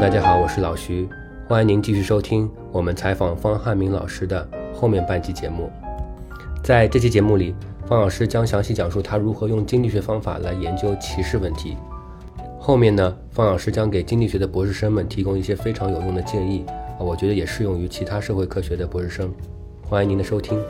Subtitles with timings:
[0.00, 1.08] 大家好，我是老徐，
[1.46, 5.70] 欢迎您继续收听我们采访方汉明老师的后面半期节目。
[6.64, 7.54] 在这期节目里，
[7.86, 11.76] 方老师将详细讲述他如何用经济学方法来研究歧视问题。
[12.58, 19.32] 后面呢，方老师将给经济学的博士生们提供一些非常有用的建议啊，我觉得也适用于其他社会科学的博士生。
[19.82, 20.60] 欢迎您的收听。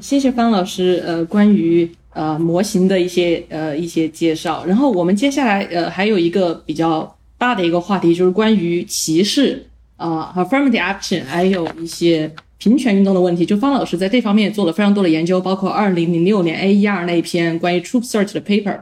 [0.00, 4.64] 谢谢方老师，呃，关于呃模型的一些呃一些介绍。
[4.64, 9.66] 然后我们接下来呃还有一个比较大的一个话题，就是关于歧视
[9.96, 13.44] 啊，affirmative action，还有一些平权运动的问题。
[13.44, 18.78] 就方老师在这方面也做了非常多的研究，包括二零零六年 AER 那一篇关于 Troop Search 的 paper，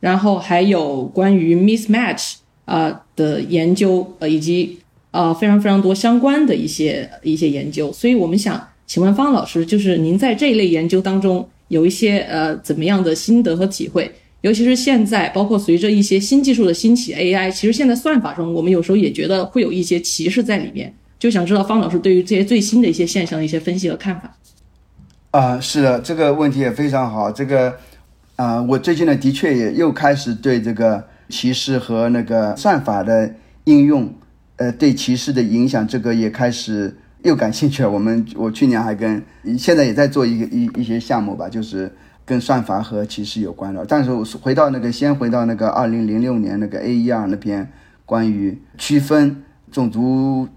[0.00, 4.78] 然后还有关于 mismatch 啊的研究，呃，以及
[5.10, 7.92] 呃非常非常多相关的一些一些研究。
[7.92, 8.68] 所以我们想。
[8.90, 14.10] 请问方老师，就是您在这一类研究当中有一些呃怎么样的心得和体会？
[14.42, 20.94] 尤其是现在，包括随着一些新技术的兴起，AI，其实现在算法中，我们有时候也觉得会有一些歧视在里面。
[21.18, 24.36] 就想知道方老师对于这些最新的一些现象的一些分析和看法。
[25.32, 27.32] 啊，是的，这个问题也非常好。
[27.32, 27.74] 这个
[28.36, 34.14] 啊，我最近呢，的确也又开始对这个歧视和那个算法的应用，
[34.56, 36.96] 呃，对歧视的影响，这个也开始。
[37.28, 37.90] 又感兴趣了。
[37.90, 39.22] 我们我去年还跟
[39.58, 41.92] 现在也在做一个一一些项目吧，就是
[42.24, 43.84] 跟算法和歧视有关的。
[43.86, 47.70] 但是回到那个，先回到那个二零零六年那个 AER 那篇
[48.04, 50.48] 关于区分种族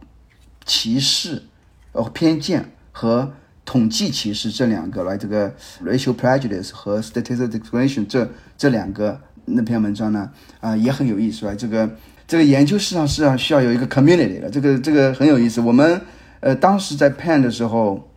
[0.66, 1.44] 歧视、
[1.92, 3.34] 呃偏见和
[3.66, 5.54] 统计歧视这两个来，这个
[5.86, 11.90] racial prejudice 和 statistical discrimination 这这两个那篇文章呢，啊也很有意思，啊这个
[12.28, 15.60] 这个研究实际上是要需要有一个 community 的，这个这个很有意思。
[15.62, 16.00] 我们
[16.42, 18.10] 呃，当时在 Pen 的时候，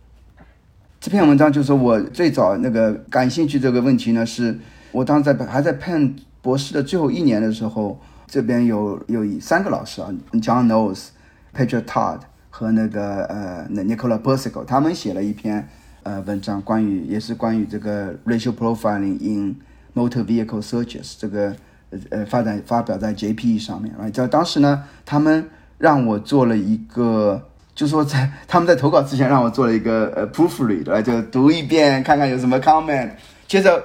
[0.99, 4.59] 这篇文章就是我最早那个感兴趣这个问题呢，是
[4.91, 11.09] 我当时在还在 Pen 博士的最后一年的时候，这边有有三个老师啊，John Knowles、
[11.55, 15.69] Peter Todd 和那个呃 Nicola Persico，他们写了一篇
[16.01, 19.55] 呃文章，关于也是关于这个 racial profiling in
[19.93, 21.55] motor vehicle searches 这个
[22.09, 25.47] 呃发展发表在 JPE 上面啊，在当时呢，他们
[25.77, 27.49] 让我做了一个。
[27.75, 33.09] 就说在他们在投稿之前让我做了一个呃 proofread 就读一遍看看有什么 comment，
[33.49, 33.83] 接着，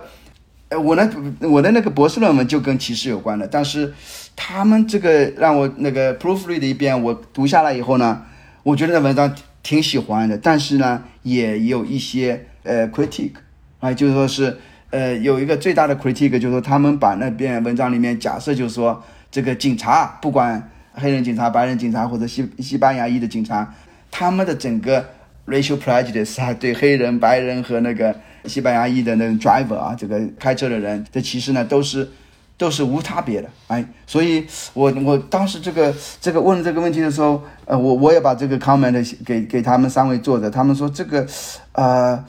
[0.68, 3.92] 呃我呢我的那个博士论文就跟歧视有关的，但是
[4.36, 8.22] 他们这个让我那个 proofread 一遍我读下来以后呢，
[8.62, 9.34] 我觉得那文章
[9.64, 13.32] 挺喜欢的，但是呢也有一些呃 critique，
[13.80, 14.56] 啊就是说是
[14.90, 19.02] 呃有一个最大的 critique 就是说他们把那篇文章里面假设就是说
[19.32, 20.70] 这个警察不管。
[21.00, 23.74] 黑人警察、白人警察或者西西班牙裔的警察，
[24.10, 25.04] 他们的整个
[25.46, 32.08] racial prejudice 啊，对黑人、白人和那个西班牙裔的那种 driver 啊，这个开车的人的歧视呢，都是
[32.56, 33.48] 都是无差别的。
[33.68, 41.26] 哎，所以我我当时这个这个问这个问题的时候，呃，我我也把这个 comment 给给他们三位作者，他们说这个
[41.72, 42.22] 呃，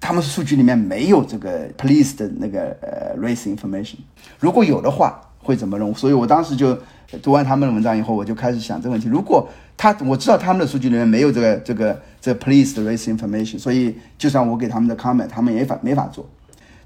[0.00, 3.96] 他们数据里面没有这个 police 的那个呃 race information，
[4.38, 5.94] 如果有的话会怎么弄？
[5.94, 6.78] 所以我当时就。
[7.22, 16.26] 读完他们的文章以后，我就开始想这个问题：如果他我知道他们的数据里面没有这个这个这 police 的 race information，所以就算我给他们的 comment，他们也法没法做。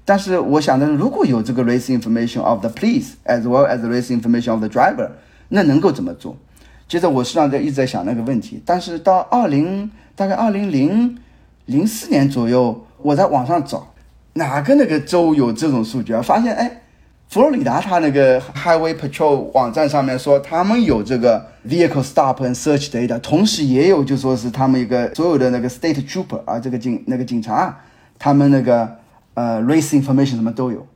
[0.03, 5.09] 但是我想的是，如果有这个 race information of the police as well as race information of the driver，
[5.47, 6.35] 那能够怎么做？
[6.89, 8.61] 接着我实际上在一直在想那个问题。
[8.65, 11.17] 但是到二零大概二零零
[11.67, 13.93] 零四年左右，我在网上找
[14.33, 16.21] 哪个那个州有这种数据啊？
[16.21, 16.81] 发现哎。
[17.29, 27.79] 佛罗里达，他那个 Highway Patrol 网站上面说，他们有这个 Vehicle Stop and Search Data，同时也有就说是他们一个所有的那个 State Trooper 啊，这个警那个警察，
[28.17, 28.89] 他们那个
[29.33, 30.87] 呃 Race Information 什么都有。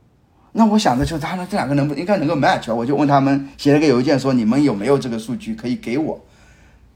[0.52, 2.74] 那我想的就是他们这两个能不应该能够 match 啊？
[2.74, 6.18] 我就问他们写了个邮件说，你们有没有这个数据可以给我？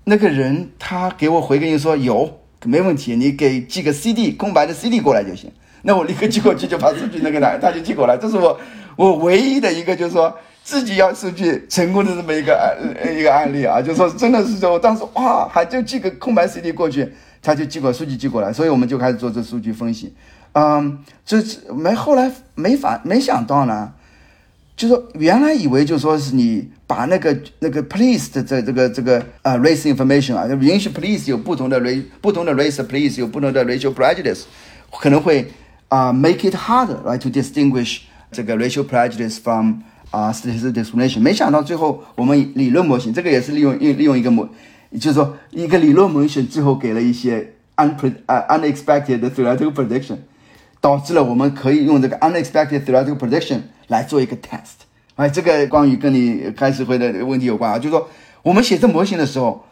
[0.04, 5.52] 那个人他给我回个音说有，没问题，你给寄个 CD 空白的 CD 过来就行。
[5.82, 8.16] 那我立刻寄过去，就把数据那个拿，他就寄过来。
[8.16, 8.58] 这是我。
[8.96, 10.34] 我唯一的一个就是说
[10.64, 20.12] 自己要数据成功的这么一个案一个案例啊，就是说真的是说，我当时哇，还就寄个空白 CD 过去，他就寄过数据寄过来，所以我们就开始做这数据分析。
[20.54, 21.36] 嗯，这
[21.72, 23.92] 没后来没法没想到呢，
[24.74, 34.44] 就说原来以为就说是你把那个那个 police 的这这个这个啊 race information 啊，就允许 police 有不同的 race 不同的 race police 有不同的 racial prejudice，
[34.98, 35.46] 可能会
[35.88, 37.98] 啊 make it harder right to distinguish。
[38.36, 39.80] 这个 racial prejudice from
[40.10, 44.46] 啊 statistical discrimination，没想到最后我们理论模型，这个也是利用利利用一个模，
[45.00, 50.18] 就是说一个理论模型最后给了一些 unpre 啊 unexpected theoretical prediction，
[50.82, 54.84] 导致了我们可以用这个 unexpected theoretical prediction 来做一个 test，
[55.14, 58.06] 哎，这个关于跟你开始会的问题有关啊，就是说
[58.42, 59.64] 我们写这模型的时候，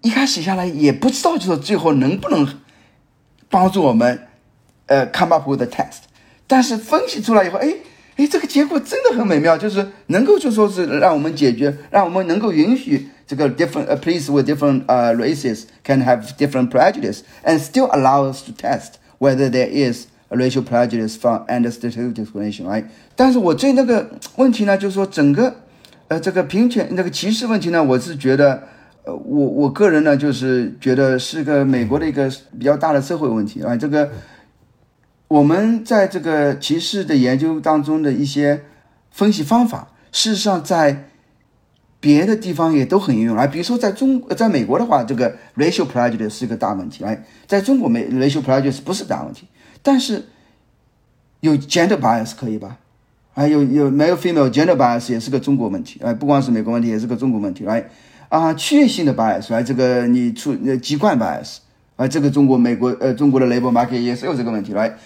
[0.00, 2.48] 一开始下来也不知道，就是最后能不能
[3.50, 4.26] 帮助我们
[4.86, 6.06] 呃 come up with the test，
[6.46, 7.74] 但是分析出来以后，哎
[8.16, 18.42] 哎，这个结果真的很美妙，就是能够就说是让我们解决，让我们能够允许这个 different 呃 police with different 呃 races can have different prejudice and still allow us
[18.42, 22.84] to test whether there is a racial prejudice from and statistical discrimination，right？
[23.14, 25.54] 但是我对那个问题呢，就是说整个
[26.08, 28.62] 呃这个平权那个歧视问题呢，我是觉得
[29.04, 34.10] 呃我我个人呢就是觉得是个美国的一个比较大的社会问题啊，这个
[35.28, 38.62] 我们在这个歧视的研究当中的一些
[39.10, 41.08] 分析方法，事实上在
[41.98, 43.46] 别的地方也都很应用啊。
[43.46, 49.48] 比如说在中在美国的话，这个 racial prejudice 是个大问题，哎，在中国美 racial prejudice 不是大问题，
[49.82, 50.26] 但是
[51.40, 52.78] 有 gender bias 可以吧？
[53.34, 57.84] 还有有没有 female gender bias 也是个中国问题，哎，不光是美国问题，也是个中国问题，来
[58.28, 61.56] 啊，区域性的 bias，来这个你出呃籍贯 bias，
[61.96, 64.96] 啊，这个中国美国呃中国的 labor market 也是有这个问题，来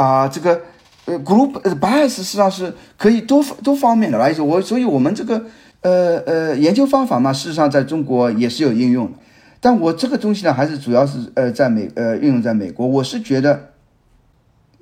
[0.00, 0.60] 啊，这个
[1.04, 5.44] 呃 group bias 实际上是可以多多方面的来说，我所以我们这个
[5.82, 9.18] 呃呃研究方法嘛，事实上在中国也是有应用的，
[9.60, 13.68] 但我这个东西呢，还是主要是呃在美呃运用在美国，我是觉得。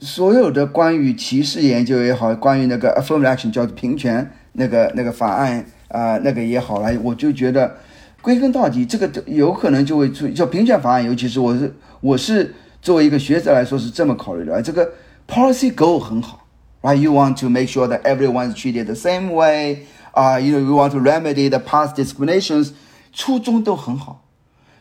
[0.01, 7.75] 所有的关于歧视研究也好，关于那个 affirmative action 叫平权那个那个法案啊，那个也好来，我就觉得
[8.23, 14.89] 归根到底，这个有可能就会出叫平权法案，尤其是我是我是作为一个学者来说是这么考虑的，这个
[15.28, 16.48] policy goal 很好，
[16.82, 20.92] right？You want to make sure that everyone is treated the same way 啊，you know you want
[20.92, 22.72] to remedy the past discriminations，
[23.12, 24.24] 初衷都很好，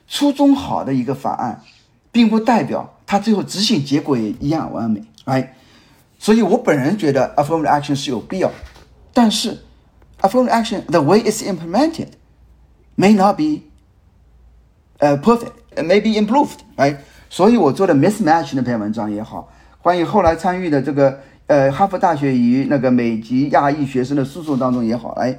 [0.08, 1.62] 初衷好的一个法案，
[2.10, 2.94] 并不代表。
[3.06, 5.48] 它最后执行结果也一样完美，right？
[6.19, 8.50] 所以我本人觉得 affirmative action 是有必要，
[9.12, 9.62] 但是
[10.22, 12.08] affirmative action the way it's implemented
[12.96, 13.64] may not be
[14.96, 16.96] 呃 perfect，may be improved，right？
[17.28, 19.52] 所以我做的 mismatch 那篇文章也好，
[19.87, 25.33] 关于后来参与的这个呃哈佛大学与那个美籍亚裔学生的诉讼当中也好，哎，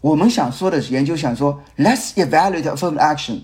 [0.00, 3.40] 我们想说的是研究想说 let's evaluate affirmative action。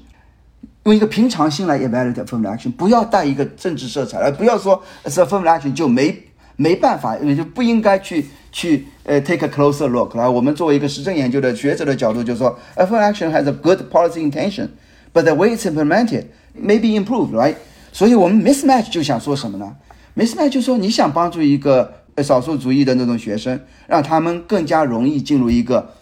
[0.85, 6.19] 用一个平常心来 evaluate affirmative action，不要带一个政治色彩，而不要说 affirmative action 就没
[6.57, 10.17] 没办法，也就不应该去去呃 take a closer look。
[10.17, 16.25] 来，我们作为一个实证研究的学者的角度，就是说 affirmative action has a good policy intention，but the way it's implemented
[16.59, 17.57] may be improved，right？
[17.93, 19.77] 所以我们 mismatch 就想说什么呢
[20.21, 25.95] 没事呢就说你想帮助一个少数族裔的那种学生，让他们更加容易进入一个，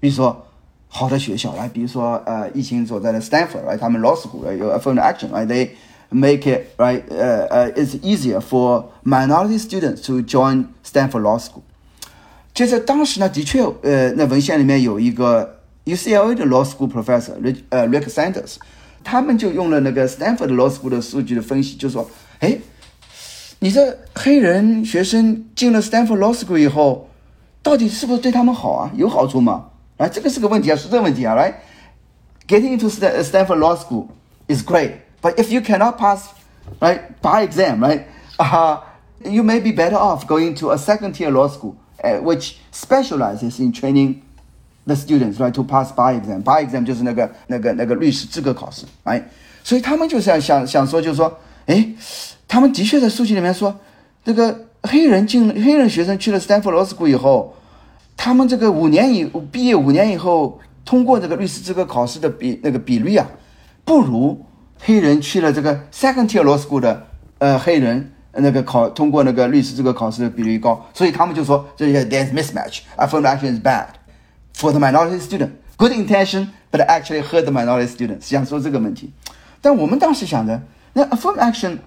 [0.00, 0.46] 比如说。
[0.94, 5.70] 好的学校来，比如说呃，疫情所在的 Stanford，来他们 law school 有 affirmative action，right，they
[6.10, 11.62] make it right，呃呃，it's easier for minority students to join Stanford law school。
[12.52, 17.32] 接着当时呢，的确，呃，那文献里面有一个 UCLA 的 law school professor，
[17.70, 18.56] 呃，Rick Sanders，
[19.02, 22.06] 他们就用了那个 Stanford law school 的数据的分析，就说，
[22.40, 22.58] 哎，
[23.61, 27.09] 你这黑人学生进了 Stanford law school 以后，
[27.63, 28.91] 到底是不是对他们好啊？
[28.95, 29.65] 有好处吗？
[29.97, 31.53] 啊，这个是个问题啊，是这个问题啊，right?
[32.47, 34.07] Getting into Stanford Law School
[34.47, 36.29] is great, but if you cannot pass,
[36.79, 38.03] right, bar exam, right,
[38.37, 38.77] uh,
[39.25, 43.59] you may be better off going to a second tier law school, uh, which specializes
[43.59, 44.21] in training
[44.85, 46.41] the students, right, to pass bar exam.
[46.41, 49.23] Bar exam 就是那个那个那个律师资格考试，right?
[49.63, 51.85] 所以他们就是想想说，就是说，哎，
[52.52, 53.80] 他们的确在数据里面说，
[54.22, 57.56] 这个黑人进黑人学生去了 Stanford Law School 以后。
[58.14, 63.26] 他们这个五年以毕业五年以后通过这个律师资格考试的比那个比率啊，
[63.86, 64.44] 不如
[64.78, 67.06] 黑人去了这个 second tier law school 的
[67.38, 72.80] 呃黑人那个考通过那个律师资格考试的比率高，所以他们就说这些 there's mismatch.
[72.98, 73.86] Affirmative action is bad
[74.54, 75.52] for the minority student.
[75.78, 78.20] Good intention, but actually hurt the minority student.
[78.20, 79.10] 想说这个问题，
[79.62, 80.60] 但我们当时想着，
[80.92, 81.78] 那 affirmative action，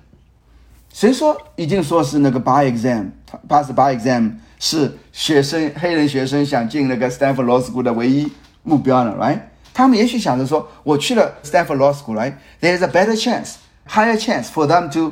[0.96, 3.10] 谁说已经说是那个 bar exam
[3.50, 4.32] pass bar exam？
[4.58, 8.32] 是学生黑人学生想进那个 Stanford Law School 的唯一
[8.64, 9.42] 目标了，right？
[9.74, 15.12] 他们也许想着说，我去了 Stanford Law School，right？There is a better chance, higher chance for them to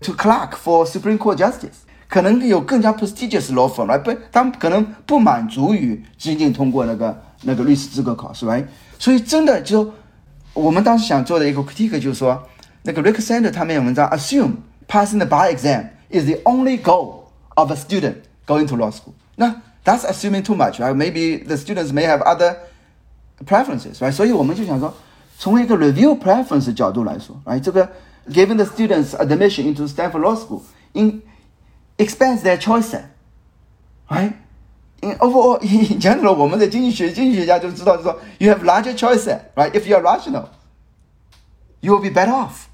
[0.00, 3.98] to clerk for Supreme Court justice，可能有更加 prestigious law firm，right？
[3.98, 8.64] 不，他们可能不满足于仅仅通过那个那个律师资格考试，right？
[8.98, 9.92] 所以真的就
[10.54, 12.42] 我们当时想做的一个 critique 就是说，
[12.84, 14.52] 那个 Rick Sander 他们有文章 assume
[14.87, 19.15] passing the bar exam is the only goal of a student。going to law school.
[19.37, 20.93] Now, that's assuming too much, right?
[20.93, 22.57] Maybe the students may have other
[23.45, 24.11] preferences, right?
[24.11, 24.93] 所以我们就想说，
[25.37, 27.61] 从一个 review preference 角度来说，right？
[27.61, 27.89] 这个
[28.27, 31.21] giving the students admission into Stanford Law School in
[31.97, 33.05] expands their choice set,
[34.09, 34.33] right?
[35.03, 39.71] in overall in general，我们的经济学经济学家就知道，就说 you have larger choices, right?
[39.71, 40.45] If you are rational,
[41.81, 42.67] you will be better off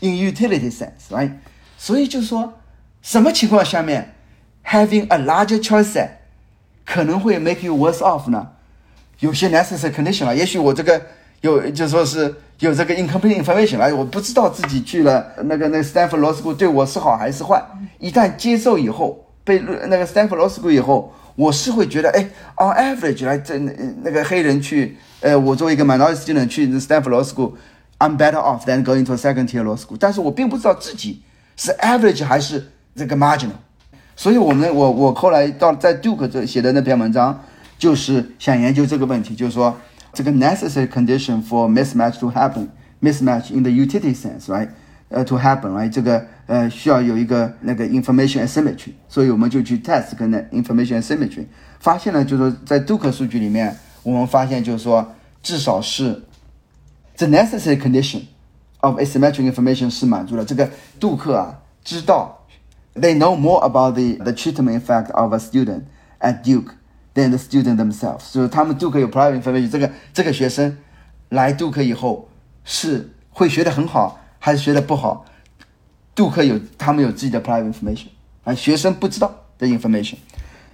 [0.00, 1.32] in utility sense, right?
[1.81, 2.55] 所以就说
[3.01, 4.13] 什么情况下面
[4.65, 6.09] having a larger choice
[6.85, 8.49] 可能会 make you worse off 呢？
[9.19, 11.01] 有些 necessary condition 了，也许我这个
[11.39, 17.63] 有就说是有这个 incomplete information 来，我不知道自己去了那个那个 Stanford Law School 对我是好还是坏。
[17.99, 28.83] 一旦接受以后，被那个 Stanford Law School 以后，我是会觉得，哎，on average 来这那个黑人去，呃，我作为一个 minority student 去 Stanford Law School，I'm better off than
[28.83, 29.95] going to a second tier law school。
[29.97, 31.21] 但是我并不知道自己
[31.59, 33.59] 是 average 还是这个 marginal。
[34.15, 37.43] 所以我们我我后来到在 Duke 这写的那篇文章，
[37.77, 39.77] 就是想研究这个问题，就是说
[40.13, 44.69] 这个 necessary condition for mismatch to happen，mismatch in the utility sense，right？
[45.09, 45.89] 呃，to happen，right？
[45.89, 51.45] 这个呃需要有一个那个 information asymmetry，所以我们就去 test 跟那 information asymmetry，
[51.79, 56.23] 发现了就是说在 Duke 数据里面，我们发现就是说至少是
[57.17, 58.21] the necessary condition
[58.81, 60.43] of asymmetric information 是满足了。
[60.43, 60.69] 这个
[60.99, 62.35] 杜克啊知道。
[62.95, 65.83] they know more about the, the treatment effect of a student
[66.19, 66.73] at Duke
[67.13, 68.33] than the student themselves。
[68.33, 70.77] 就是他们杜克有 private information，这个这个学生
[71.29, 72.27] 来 Duke 以后
[72.65, 75.25] 是会学得很好，还是学得不好
[76.15, 78.07] 杜克有他们有自己的 private information，
[78.43, 80.15] 啊，学生不知道的 information。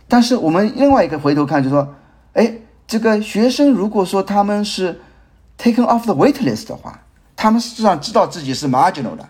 [0.07, 1.95] 但是我们另外一个回头看，就说，
[2.33, 5.01] 哎，这个学生如果说他们是
[5.59, 7.01] taken off the wait list 的话，
[7.45, 9.23] 他们实际上知道自己是 marginal 的。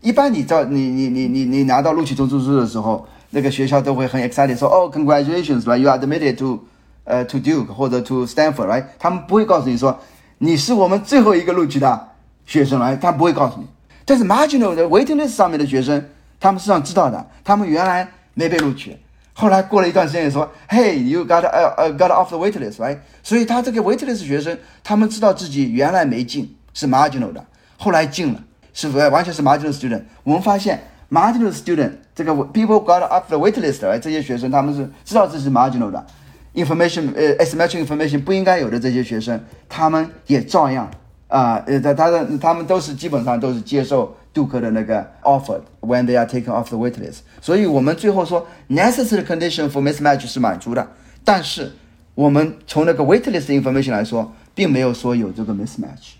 [0.00, 6.58] 一般你到你你你你你拿到录取通知书的时候，那个学校都会很 excited 说哦，congratulations，right，you are admitted to，
[7.04, 9.96] 呃，to Duke 或者 to Stanford，right，他们不会告诉你说
[10.38, 12.08] 你是我们最后一个录取的
[12.44, 13.68] 学生来，他不会告诉你。
[14.04, 16.08] 但是 marginal 的 waiting list 上面的学生，
[16.40, 18.96] 他们实际上知道的，他们原来没被录取，
[19.32, 27.44] 后来过了一段时间说，Hey，you got 呃呃 got off the waiting list，right，所以他这个 waiting list 学生，他们知道自己原来没进是 marginal 的，
[27.76, 28.44] 后来进了。
[28.72, 30.02] 是不是完全是 marginal student？
[30.22, 30.80] 我们发现
[31.10, 36.06] marginal student 这个 people got off the wait list，哎，这些学生他们是知道自己是 marginal 的
[36.54, 40.88] ，information 呃 asymmetric information 不应该有的这些学生，他们也照样
[41.26, 47.22] 啊呃他他的他们都是基本上都是接受杜克的那个 offer when they are taken off the wait list。
[47.40, 50.86] 所以我们最后说 necessary condition for mismatch 是满足的，
[51.24, 51.72] 但是
[52.14, 56.12] 我们从那个 wait list information 来说，并没有说有这个 mismatch，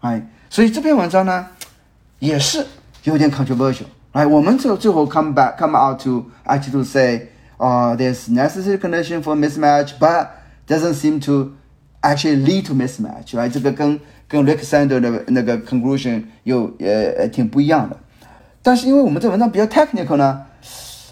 [0.00, 1.46] 哎，所以这篇文章呢。
[2.20, 2.66] 也是
[3.04, 10.26] 有点 controversial，哎，我们最最后 come back come out to actually to say，啊、，there's necessary condition for mismatch，but
[10.66, 11.52] doesn't seem to
[12.02, 17.96] actually lead to mismatch，哎，这个跟跟 Rick Sander 的那个 conclusion 又呃呃挺不一样的。
[18.64, 20.42] 但是因为我们这文章比较 technical 呢，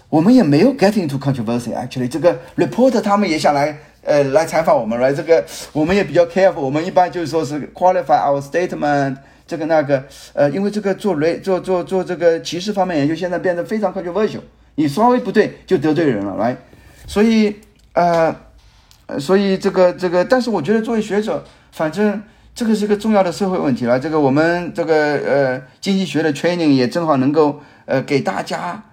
[0.09, 1.73] 我们也没有 get into controversy。
[1.73, 9.17] Actually，这个 reporter 他们也想来呃来采访我们来，这个我们也比较 careful，我们一般就是说是 qualify our statement。
[9.45, 14.41] 这个那个，呃，因为这个做雷做做做这个歧视方面研究，现在变得非常 controversial，
[14.75, 16.57] 你稍微不对就得罪人了，来，
[17.07, 17.55] 所以
[17.93, 18.35] 呃，
[19.17, 22.21] 所以这个这个，但是我觉得作为学者，反正
[22.53, 23.97] 这个是个重要的社会问题了。
[23.97, 28.83] 这个我们这个呃经济学的 training 也正好能够呃给大家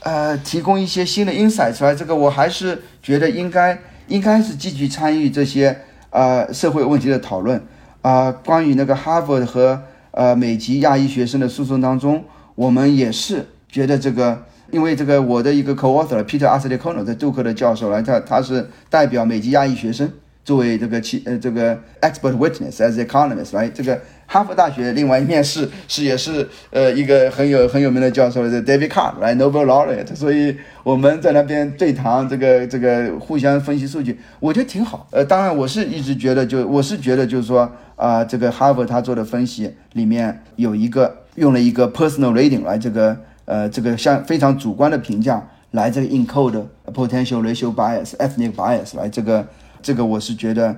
[0.00, 1.94] 呃提供一些新的 insight 出来。
[1.94, 3.78] 这个我还是觉得应该
[4.08, 5.76] 应该是积极参与这些
[6.10, 7.62] 呃社会问题的讨论。
[8.02, 9.80] 啊，关于那个哈佛和
[10.12, 12.24] 呃美籍亚裔学生的诉讼当中，
[12.54, 20.10] 我们也是觉得这个，因为这个我的一个 co-author Peter a s l i c o n o 在杜克的教授来，他他是代表美籍亚裔学生
[20.44, 24.00] 作为这个其呃这个 expert witness as economist 来这个。
[24.30, 30.54] 哈佛大学另外一面是是也是呃一个很有很有名的教授的 David Card 来 Nobel laureate，所以
[30.84, 35.08] 我们在那边对谈，这个这个互相分析数据，我觉得挺好。
[35.12, 43.16] 呃，当然我是一直觉得就我是觉得就是说啊，这个哈佛他做的分析里面有一个用了一个 personal rating 来这个
[43.46, 49.48] 呃这个像非常主观的评价来这个 encode potential racial bias ethnic bias 来这个
[49.80, 50.76] 这个我是觉得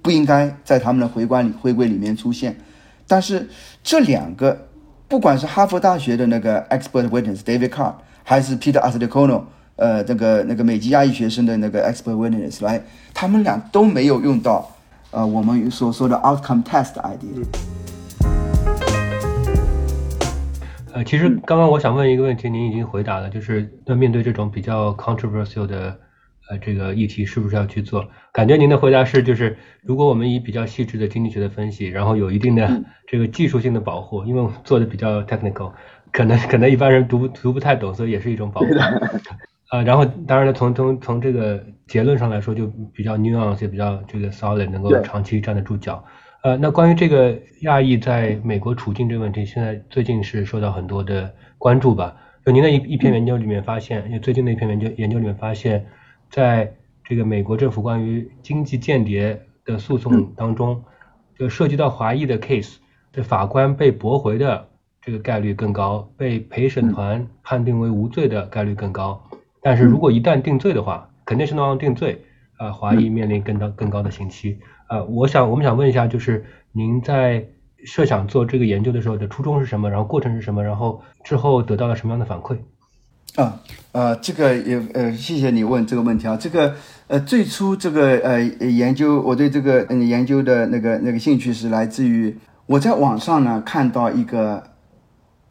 [0.00, 2.56] 不应该在他们的回关里回归里面出现。
[3.08, 3.48] 但是
[3.82, 4.68] 这两个，
[5.06, 9.46] 不管是哈佛大学的那个 expert witness David Carr，还是 Peter a s t i c o n o
[9.76, 12.82] 呃，那个那个美籍亚裔学生的那个 expert witness 来，
[13.14, 14.70] 他们俩都没有用到，
[15.10, 17.44] 呃，我们所说的 outcome test idea。
[20.92, 25.96] 呃，其实刚刚我想问一个问题，您已经回答了，就是那面对这种比较 controversial 的。
[26.48, 28.08] 呃，这个议题是不是要去做？
[28.36, 35.72] 感觉您的回答是，就是如果我们以比较细致的经济学的分析，然后有一定的这个技术性的保护，因为我们做的比较 technical，
[36.12, 38.66] 可能可能一般人读读不太懂，所以也是一种保护。
[39.72, 46.04] 呃，然后当然了，从从从这个结论上来说，就比较 nuance，也比较这个 solid，能够长期站得住脚。
[46.42, 52.14] 呃，那关于这个亚裔在美国处境这个问题，现在最近是受到很多的关注吧？
[52.44, 55.86] 就您的一一篇研究里面发现，就最近的一篇研究研究里面发现，
[56.28, 56.70] 在
[57.08, 60.82] 这个美国政府关于经济间谍的诉讼当中，
[61.38, 62.76] 就涉及到华裔的 case，
[63.12, 64.68] 这法官被驳回的
[65.00, 69.22] 这个概率更高，被陪审团判定为无罪的概率更高。
[69.62, 72.24] 但是如果一旦定罪的话，肯定是能定罪，
[72.56, 74.58] 啊、华裔面临更高更高的刑期。
[74.88, 77.46] 啊，我想我们想问一下，就是您在
[77.84, 79.90] 设想做这个研究的时候的初衷是什么？
[79.90, 80.64] 然后过程是什么？
[80.64, 82.58] 然后之后得到了什么样的反馈？
[83.36, 83.60] 啊，
[83.92, 86.36] 呃，这个也呃，谢谢你问这个问题啊。
[86.36, 86.74] 这个
[87.08, 92.36] 呃，最初这个呃研究，我对这个嗯研究的那个那个兴趣是来自于
[92.66, 94.70] 我在网上呢看到一个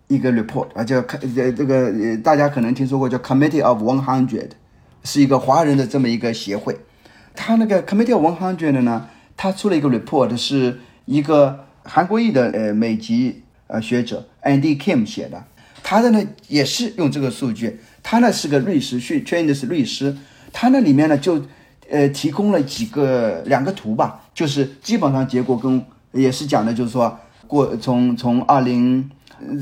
[0.09, 4.49] 一个 report 啊，叫呃这个呃大家可能听说过叫 Committee of One Hundred，
[5.05, 6.77] 是一个华人的这么一个协会。
[7.33, 9.07] 他那个 Committee of One Hundred 呢，
[9.37, 15.45] 他出了一个 report，是一个韩国裔的呃美籍呃学者 Andy Kim 写的。
[15.81, 20.17] 他的呢也是用这个数据，他呢是个律师，去 train 的是律师，
[20.57, 21.41] 他那里面呢就
[21.91, 29.11] 呃提供了几个两个图吧，就是基本上结果跟也是讲的，就是说过从从二零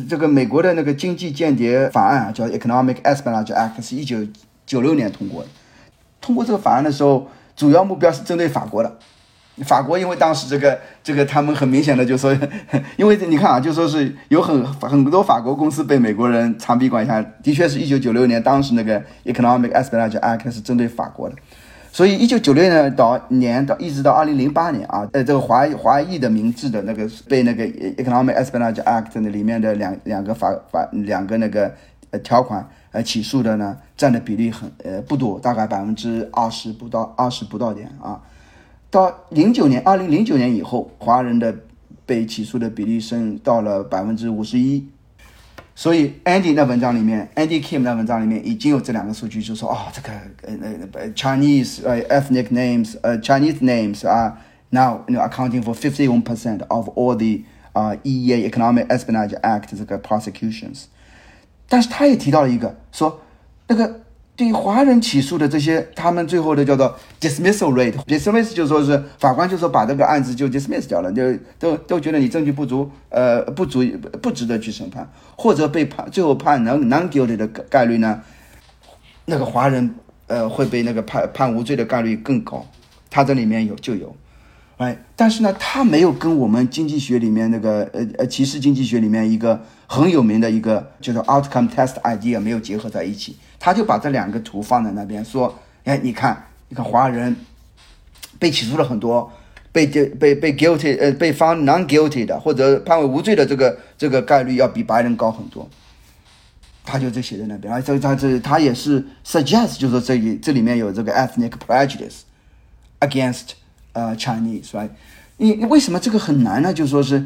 [0.07, 4.19] 这个美国的那个经济间谍法案啊，叫 Economic Espionage Act，是一九
[4.67, 5.50] 九六年通过的。
[6.21, 9.00] 通过这个法案的时候，主要目标是针对法国的。
[9.57, 12.36] 法国因为当时这个这个他们很明显的就说，
[12.98, 21.36] 因为你看啊，就说是有很很多法国公司被美国人长臂管辖，的确是一九九六年当时那个 Economic Espionage Act 是针对法国的，
[21.91, 31.72] 所以一九九六年到年到一直到二零零八年啊，呃，这个华华裔的名字的那个被那个 Economic Espionage Act 那里面的两两个法法两个那个
[32.10, 38.20] 呃条款呃起诉的呢，占的比例很呃不多，大概百分之二十不到二十不到点啊。
[38.94, 41.56] 到零九年，二零零九年以后，华人的
[42.06, 44.88] 被起诉的比例升到了百分之五十一。
[45.74, 50.12] 所以 Andy 那文章里面，Andy Kim 那文章里面已经有这两个数据，就说哦，这个
[50.44, 50.56] 呃
[50.94, 54.38] 呃 Chinese 呃 ethnic names 呃 Chinese names 啊
[54.70, 59.75] now you know accounting for fifty one percent of all the 啊、EEA Economic Espionage Act
[59.75, 60.84] 这个 prosecutions。
[61.68, 63.22] 但是他也提到了一个，说
[63.68, 64.01] 那个
[64.35, 71.22] 对于华人起诉的这些，他们最后的叫做 dismissal rate，dismiss 就说是法官就说把这个案子就 dismiss 掉了，就
[71.59, 73.83] 都都觉得你证据不足，呃，不足
[74.24, 78.22] 不值得去审判，或者被判最后判 non non guilty 的概率呢，
[79.25, 79.93] 那个华人
[80.25, 82.65] 呃会被那个判判无罪的概率更高，
[83.11, 84.15] 他这里面有就有。
[84.77, 97.33] 哎，但是呢，他没有跟我们经济学里面那个呃呃歧视经济学里面一个很有名的一个就是 outcome test idea 没有结合在一起，他就把这两个图放在那边说，哎，你看，你看华人
[98.37, 99.31] 被起诉了很多，
[99.71, 105.65] 被被被 guilty 呃被 found non guilty 的或者判为无罪的这个这个概率要比白人高很多，
[106.83, 112.23] 他就这写在那边，而这他这他也是 suggest 就是说这里这里面有这个 ethnic prejudice
[112.99, 113.51] against
[113.93, 114.89] 呃 Chinese，right？
[115.37, 116.73] 你你为什么这个很难呢？
[116.73, 117.25] 就说是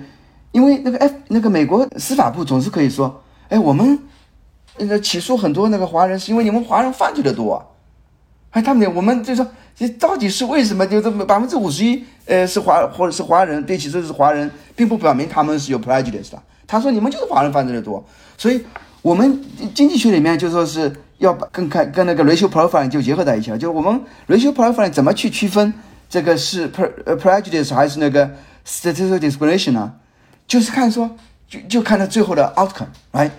[0.52, 3.98] 因为那个 F 那个美国司法部总是可以说，哎，我们
[4.78, 7.66] 呃起诉很多那个华人是因为你们华人犯罪的多、啊，
[8.52, 10.86] 哎，他们我们就说这到底是为什么？
[10.86, 16.42] 就这么百分之五十一呃是华或者是华人被起诉是华人，并不表明他们是有 prejudice 的。
[16.66, 18.04] 他说你们就是华人犯罪的多，
[18.38, 18.66] 所以
[19.02, 25.74] 我们经济学里面就说是要把跟看跟那个 racial profiling 就结合在一起了，就我们 racial profiling 怎么去区分？
[26.10, 28.30] 这个是 pre 呃 prejudice 还是那个
[28.66, 29.94] statistical discrimination 呢？
[30.48, 31.10] 就是看说，
[31.48, 33.30] 就就看到最后的 outcome，来，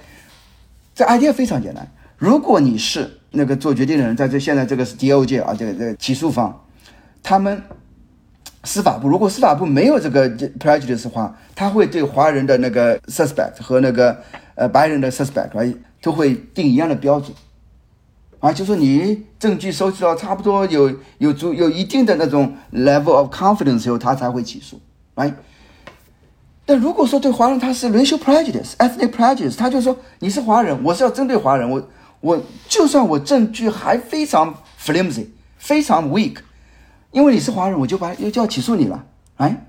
[0.98, 1.88] 这 idea 非常简单。
[2.16, 6.64] 如果你是那个做决定的人，在这现在这个是 DOJ 啊，这个这个起诉方，
[7.22, 7.62] 他们
[8.64, 14.20] 司法部如果司法部没有这个 prejudice 的话，他会对华人的那个 suspect 和那个
[14.56, 17.32] 呃白人的 suspect 来都会定一样的标准。
[18.40, 24.80] 啊，就说你证据收集到差不多有有足有一定的那种 level of confidence 以后，他才会起诉
[25.14, 25.34] ，right？
[26.68, 31.88] 但如果说对华人他是 racial prejudice、ethnic prejudice，他就说你是华人，我是要针对华人，我
[32.20, 36.37] 我就算我证据还非常 flimsy、非常 weak，
[37.11, 39.02] 因为你是华人，我就把就要起诉你了，
[39.38, 39.64] 哎？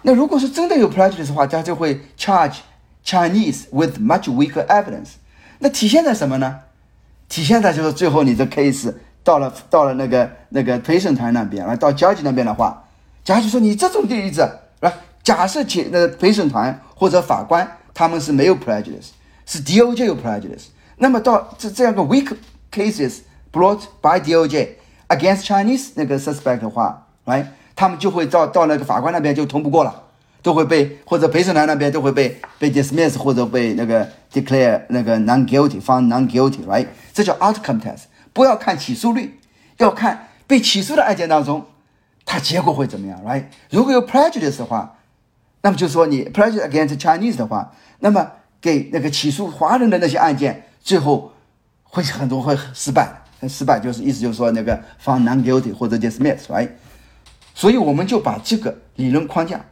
[0.00, 2.60] 那如果是真的有 prejudice 的话，他就会 charge
[3.04, 5.16] Chinese with much weaker evidence。
[5.58, 6.60] 那体现在什么呢？
[7.28, 12.84] 体现在就是最后你的 case 到了到了那个那个陪审团那边，来到 judge 那边的话
[13.26, 14.48] ，judge 说你这种例子，
[14.80, 14.90] 来
[15.28, 19.10] 假设且那陪审团或者法官他们是没有 prejudice，
[19.44, 22.34] 是 DOJ 有 prejudice，那么到这这样个 weak
[22.72, 23.18] cases
[23.52, 24.68] brought by DOJ
[25.08, 30.04] against Chinese 那个 suspect 的话，来，他们就会到到那个法官那边就通不过了，
[30.40, 36.86] 都会被或者陪审团那边都会被被 dismiss 或者被那个 declare 那个 non guilty found non guilty，right？
[37.12, 38.04] 这叫 outcome test。
[38.32, 39.38] 不要看起诉率，
[39.76, 41.66] 要看被起诉的案件当中，
[42.24, 43.44] 它结果会怎么样，right？
[43.68, 44.94] 如果有 prejudice 的话，
[45.62, 51.32] 那么就说你 prejudice against Chinese 的话，那么给那个起诉华人的那些案件，最后
[51.82, 53.22] 会很多会失败。
[53.48, 56.70] 失败就是意思就是说那个 found non guilty 或者 dismiss，right？
[57.54, 59.64] 所以我们就把这个理论框架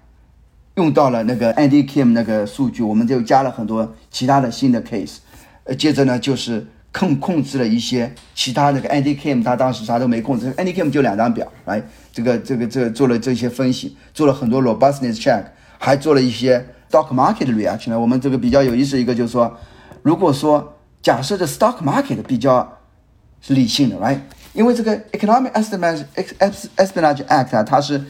[0.76, 5.16] 用到了那个 Andy Kim 那个数据，我们就加了很多其他的新的 case。
[5.64, 15.42] 呃，接着呢就是控控制了一些其他那个 Andy Kim 他当时啥都没控制，Andy Kim 就两张表，来这个这个这个做了这些分析，做了很多 robustness check，
[15.78, 17.98] 还做了一些 stock market 的 reaction 呢。
[17.98, 19.56] 我们这个比较有意思一个就是说，
[20.02, 22.78] 如果说假设的 stock market 比较
[23.40, 24.18] 是理性的，right？
[24.52, 26.04] 因为这个 Economic Espionage
[26.76, 28.02] Espionage Act 啊，它是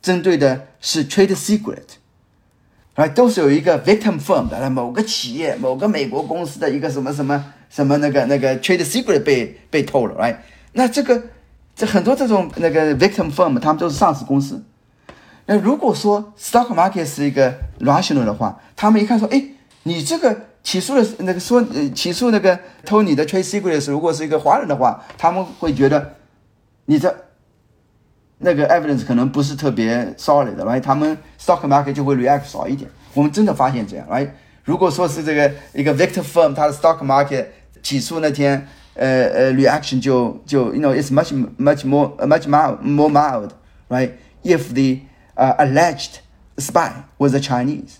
[0.00, 3.12] 针对的是 trade secret，right？
[3.12, 10.36] 都是有一个 victim firm 的，那某个企业、某个美国公司的一个什么什么什么那个那个 trade secret 被被透了，right？
[10.72, 11.20] 那这个
[11.74, 14.62] 这很多这种那个 victim firm，他们都是上市公司。
[15.48, 19.42] 那如果说 stock market 是一个 rational 的话，他们一看说，哎，
[19.82, 20.46] 你这个。
[20.60, 26.16] 起诉的那个说，呃，起诉那个偷你的 trade secrets，如果是一个华人的话，他们会觉得
[26.84, 27.14] 你这
[28.38, 30.80] 那个 evidence 可能不是特别 solid 的，right？
[30.80, 32.90] 他们 stock market 就会 react 少一点。
[33.14, 34.28] 我们真的发现这样，right？
[34.64, 37.46] 如果说是这个一个 victor firm，它的 stock market
[37.82, 45.06] 起诉那天，呃呃，reaction 就就 you know it's much much more much mild more mild，right？If the
[45.37, 46.19] uh, alleged
[46.57, 47.97] spy was a Chinese。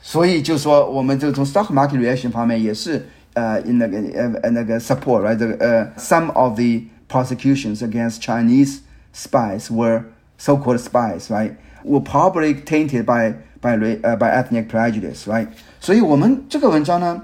[0.00, 5.36] 所以就说，我们就从 stock market reaction 方面也是呃，那个呃呃那个 support，right？
[5.36, 8.80] 这个呃，some of the prosecutions against Chinese
[9.14, 10.04] spies were
[10.38, 11.54] so-called spies，right?
[11.84, 15.48] Were probably tainted by by 呃 by ethnic prejudice，right？
[15.80, 17.22] 所以我们这个文章呢，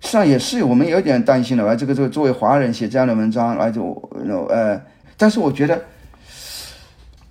[0.00, 3.92] 实际上也是我们有点担心的，来这个这个作为华人写这样的文章，来就
[4.50, 4.80] 呃，
[5.16, 5.80] 但是我觉得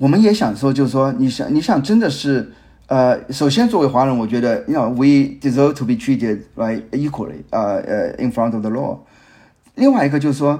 [0.01, 2.51] 我们也想说，就是说，你想你想真的是。
[2.89, 8.97] 呃，首先作为华人，我觉得，you know，we deserve to be treated right equally，呃呃，in front of the law。
[9.75, 10.57] 另外一个就是说，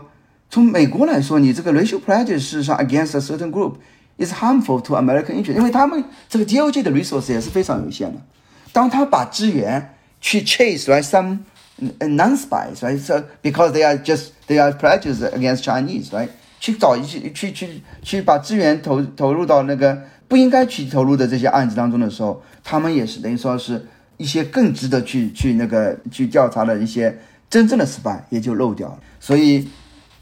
[0.49, 3.75] 从美国来说，你这个 racial prejudice 事实上 against a certain group
[4.17, 8.19] is harmful to American interest，因为他们这个 DOJ 的 resource 也是非常有限的。
[8.73, 11.37] 当他把资源去 chase right some
[11.99, 16.27] non-spies right so because they are just they are prejudiced against Chinese right
[16.62, 19.98] 去找一些去去去把资源投投入到那个。
[20.28, 27.14] 不应该去投入的这些案子当中的时候，他们也是等于说是一些更值得去去那个去调查的一些
[27.50, 28.98] 真正的失败也就漏掉了。
[29.20, 29.68] 所以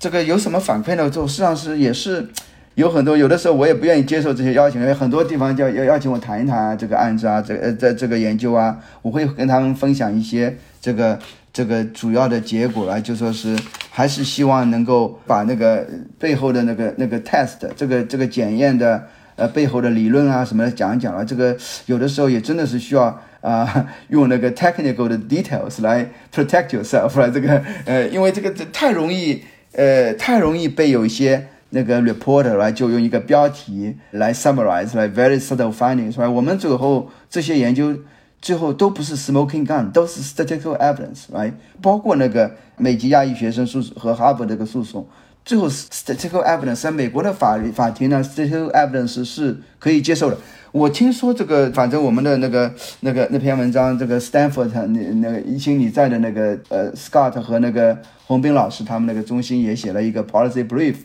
[0.01, 1.09] 这个有什么反馈呢？
[1.09, 2.29] 就实际上是也是
[2.75, 11.17] 有很多，有的时候我也不愿意接受这些邀请，因为很多地方叫要邀请我谈一谈这个案子啊，这呃这这个研究啊，我会跟他们分享一些这个
[11.61, 13.55] 这个主要的结果啊，就说是
[13.91, 15.87] 还是希望能够把那个
[16.19, 19.07] 背后的那个那个 test 这个这个检验的。
[19.37, 29.43] 呃，背后的理论啊什么的讲一讲了，这个有的时候也真的是需要啊，用那个 technical 的 details 来 protect yourself 来这个呃，因为这个这太容易
[29.73, 36.29] 呃，太容易被有一些那个 reporter 来就用一个标题来 summarize 来 very subtle findings 是吧？
[36.29, 37.97] 我们最后这些研究
[38.43, 41.53] 最后都不是 smoking gun，都是 statistical evidence，right？
[41.83, 45.07] 包括那个美籍亚裔学生诉和哈佛这个诉讼。
[45.43, 50.37] 最后，statistical evidence 在美国的法律法庭呢，statistical evidence 是可以接受的。
[50.71, 60.97] 我听说这个，反正我们的那个那个那篇文章，这个 Stanford 那那个一心你在的那个呃 Scott 和那个洪斌老师他们那个中心也写了一个 policy brief，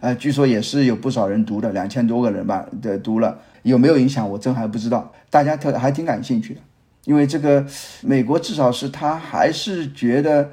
[0.00, 5.10] 呃，据说也是有不少人读的，两千多个人吧的读了，有没有影响我真还不知道。
[5.30, 6.60] 大家特还挺感兴趣的，
[7.04, 7.66] 因为这个
[8.02, 10.50] 美国至少是他还是觉得。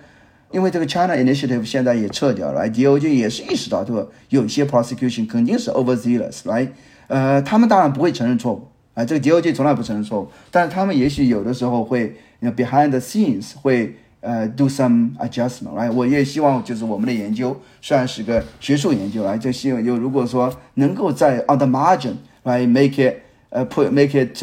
[0.53, 6.67] 因为这个 China Initiative 现在也撤掉了，DOJ 也是意识到这个有些 prosecution 肯定是 overzealous，right？
[7.07, 15.89] 呃，他们当然不会承认错误啊，这个 DOJ 从来不承认错误，但是他们也许有的时候会 behind the scenes 会呃 do some adjustment，right？
[15.89, 23.19] 我也希望就是我们的研究虽然是个学术研究，来就希望就如果说能够在 on the margin，right？make it
[23.51, 24.37] 呃 put make it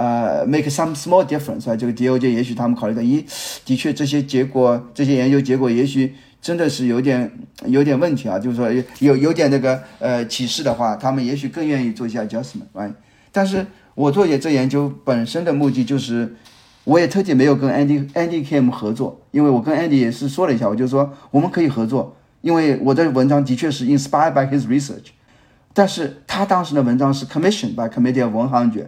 [0.00, 3.22] 呃，make some small difference 啊，这个 DOJ 也许他们考虑到，咦，
[3.66, 7.30] 的确这些结果，这些研究结果也许真的是有点
[7.66, 12.94] 有点问题啊，就是说有有点那个呃启示的话，他们也许更愿意做一下 adjustment，right？
[13.30, 16.34] 但是我做这研究本身的目的就是，
[16.84, 25.08] 我也特地没有跟 Andy Andy Kim 合作，因为我跟 Andy 也是说了一下，我就说我们可以合作，因为我的文章的确是 inspired by his research，
[25.74, 28.86] 但是他当时的文章是 commissioned by Committee of One Hundred，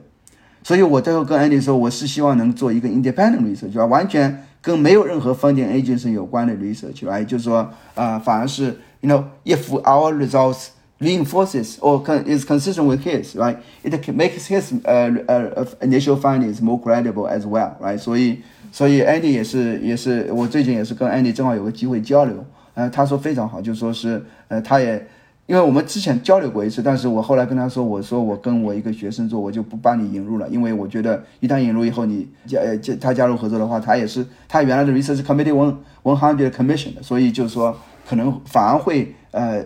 [0.63, 10.69] 所以我最后跟 Andy 说，我是希望能做一个 independent research，啊，完全跟没有任何 funding agency 有关的 research，来就是说啊、反而是 you know if our results
[11.01, 13.57] reinforces or con- is consistent with his, right?
[13.83, 17.99] It can- makes his uh, uh, initial findings more credible as well, right?
[17.99, 18.39] 所以，
[18.71, 22.45] 所以 Andy 也是也是我最近也是跟 Andy 正好有个机会交流，
[22.75, 25.05] 呃，他说非常好，就说是呃，他也
[25.53, 37.77] 因为我们之前交流过一次，但是我后来跟他说，我说我跟我一个学生做，我就不帮你引入了，因为我觉得一旦引入以后，你加呃加他加入合作的话，他也是他原来的 research committee one one hundred commission 的，所以就是说
[38.09, 39.63] 可能反而会呃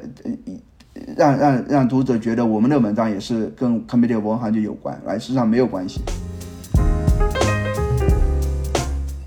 [1.16, 6.00] 让让让读者觉得我们的文章也是跟 committee of one hundred 有关，来实际上没有关系。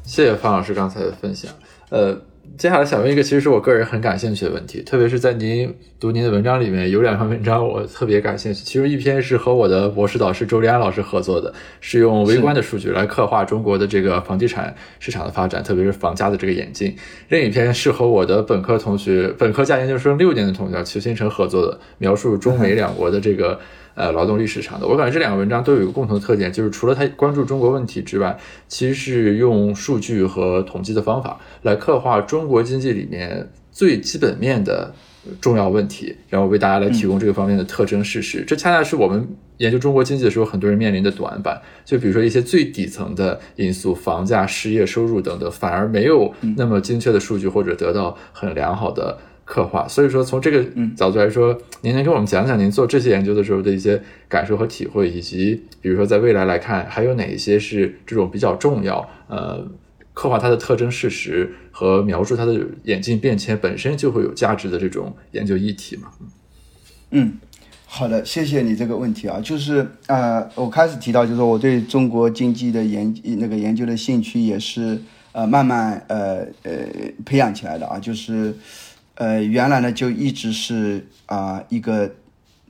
[0.03, 1.49] 谢谢方老师刚才的分享。
[1.89, 2.19] 呃，
[2.57, 8.63] 接下来想问一个，其实是我个人很感兴趣的问题，特别是在您读您的文章里面，有两篇文章我特别感兴趣。
[8.63, 16.95] 其中一篇是和我的博士导师周立安老师合作的，是用微观的数据来刻画中国的这个房地产市场的发展，特别是房价的这个演进。
[17.29, 23.59] 另一篇是和我的本科同学、本科加研究生六年的同学邱新成合作的，描述中美两国的这个。
[23.99, 34.93] 呃，劳动力市场的，我感觉这两个文章都有一个共同的特点，就是除了他关注中国问题之外，其实是用数据和统计的方法来刻画中国经济里面最基本面的
[35.41, 38.45] 重要问题，然后为大家来提供这个方面的特征事实。
[38.47, 41.61] 这恰恰是我们研究中国经济的时候，很多人面临的短板。
[41.83, 49.17] 就比如说一些最底层的因素，房价、失业、收入等等，反而没有那么精确的数据或者得到很良好的。
[49.49, 50.63] 刻画，所以说从这个
[50.95, 59.67] 角度来说，您能给我们讲讲您做这些研究的时候的一些感受和体会，以及比如说在未来来看，还有哪一些是这种比较重要，呃，
[60.13, 66.09] 刻画它的特征事实和描述它的演进变迁本身就会有价值的这种研究议题嘛？
[67.09, 67.33] 嗯，
[67.87, 76.71] 好的，谢谢你这个问题啊，就是呃，我开始提到，就是说我对中国经济的研那个研究的兴趣也是呃慢慢呃呃
[77.25, 78.53] 培养起来的啊，就是
[79.19, 82.09] 呃原来呢就一直是啊、一个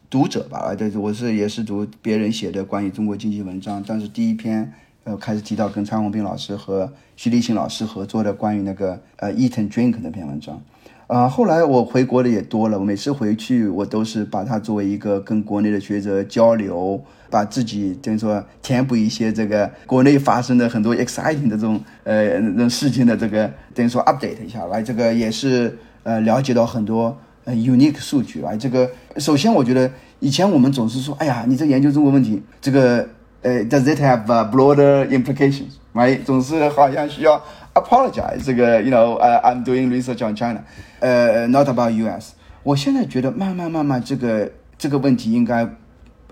[0.10, 10.60] 读者吧，啊，对，我是也是读别人写的关于中国经济文章，但是第一篇呃开始提到跟蔡宏斌老师和徐立新老师合作的关于那个呃 Eat and Drink 那篇文章。
[11.06, 25.76] 啊、后来我回国的也多了，我每次回去我都是把它作为一个跟国内的学者交流，把自己等于说填补一些这个国内发生的很多 exciting 的这种呃那事情的这个等于说 update 一下来，这个也是
[26.10, 28.56] 呃了解到很多呃 unique 数据啊。
[28.56, 33.08] 这个首先我觉得以前我们总是说，哎呀，你这研究中国问题，这个
[33.44, 36.24] 呃 does it have、uh, broader implications？right？
[36.24, 37.42] 总是好像需要
[37.76, 40.62] apologize 这个 you know，I'm doing research on China，
[41.00, 42.32] 呃、not about US。
[42.64, 45.64] 我现在觉得慢慢慢慢这个这个问题应该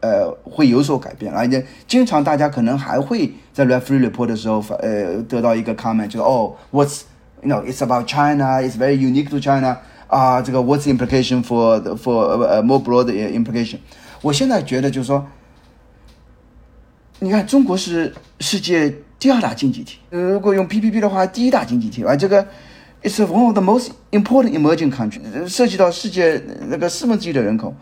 [0.02, 7.04] 呃会有所改变，而且经常大家可能还会在 referee report 的时候呃得到一个 comment，就是哦，what's
[7.43, 12.43] you know it's about China，it's very unique to China 啊，这个 what's the implication for for
[12.45, 13.79] 呃 more broad implication？
[14.21, 15.27] 我现在觉得就是说。
[17.25, 22.45] 你看，中国是世界第二大经济体，呃如果用 PPP 的话，第一大经济体啊，这个
[23.01, 27.73] it's one of the most important emerging country，呃涉及到世界那个四分之一的人口。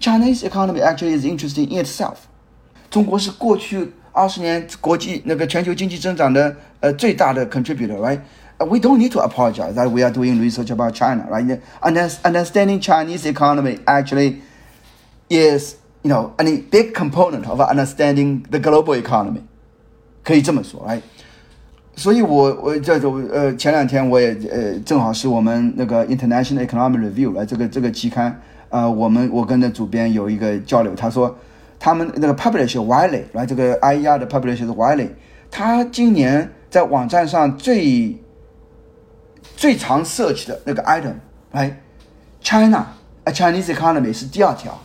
[0.00, 2.16] Chinese economy actually is interesting in itself。
[2.90, 8.18] 中国是过去二十年国际那个全球经济增长的呃最大的 contributor，right？Uh,
[8.68, 11.60] we don't need to apologize that we are doing research about China, right?
[11.82, 14.42] Unders- Understanding Chinese economy actually
[15.28, 19.42] is, you know, a big component of understanding the global economy.
[20.22, 21.00] 可以这么说，哎，
[21.96, 31.34] 所以我我这种呃前两天我也呃正好是我们那个 International Economic Review 来这个这个期刊，呃我们我跟那主编有一个交流，他说
[31.78, 35.08] 他们那个 publisher Wiley 来这个 IER 的 publisher 是 Wiley，
[35.50, 38.14] 他今年在网站上最
[39.55, 41.13] 最常 search 的那个 item，
[41.51, 41.81] 哎
[42.41, 42.85] China
[43.23, 44.77] a Chinese economy 是第二条。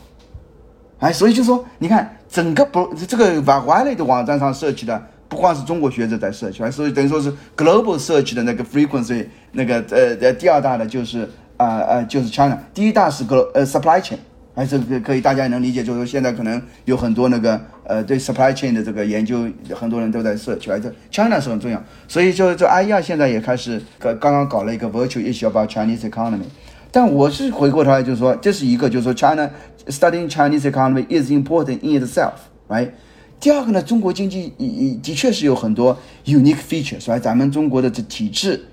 [0.99, 11.21] 哎，所以就说，你看整个不这个把 Wiley 的网站上 search 的，不光是中国学者在 search，哎所以等于说是 global search 的那个 frequency 那个呃呃第二大的就是
[11.57, 14.17] 啊呃呃就是 China，第一大是 glo 呃 supply chain，
[14.61, 26.45] 哎这个可以大家也能理解，就是说现在可能有很多那个呃对 supply chain 的这个研究，很多人都在 search，哎这 China 是很重要，所以就就 IER 现在也开始刚刚刚搞了一个 virtual issue about Chinese economy。
[26.91, 29.49] 但我是回过头来就是说，这是一个就是说 China
[29.87, 32.91] studying Chinese economy is important in itself，right？
[33.39, 34.53] 第二个呢，中国经济
[35.01, 36.99] 的确是有很多 unique features。
[36.99, 38.63] 所以咱们中国的这体制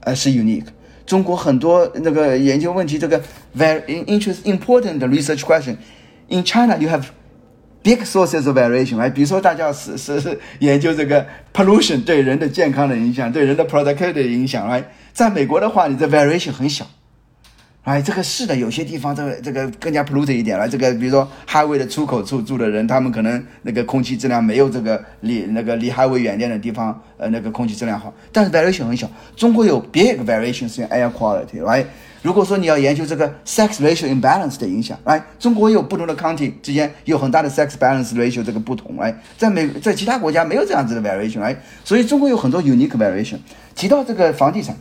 [0.00, 0.66] 呃是 unique，
[1.10, 3.20] 中国很多那个研究问题，这个
[3.58, 5.74] very interest important research question
[6.28, 7.02] in China you have
[7.82, 16.86] big sources of variation，哎，比如说大家是是是研究这个 pollution 对人的健康的影响，对人的 productivity 的影响，哎，在美国的话，你的 variation 很小。
[17.82, 20.68] 哎，这个是的，有些地方这个这个更加 polluted 一点了。
[20.68, 28.12] 这个比如说 highway 的出口处住的人，他们可能那个空气质量没有这个离那个离 highway 远点的地方，呃，那个空气质量好。
[28.30, 29.10] 但是 variation 很小。
[29.34, 31.86] 中国有 big variations in air quality，right？，
[32.20, 43.38] 如果说你要研究这个 sex ratio imbalance 的影响，来，中国有不同的 county 之间有很大的 sex balance ratio 这个不同，来，在美在其他国家没有这样子的 variation，来，所以中国有很多 unique variation。
[43.74, 44.76] 提到这个房地产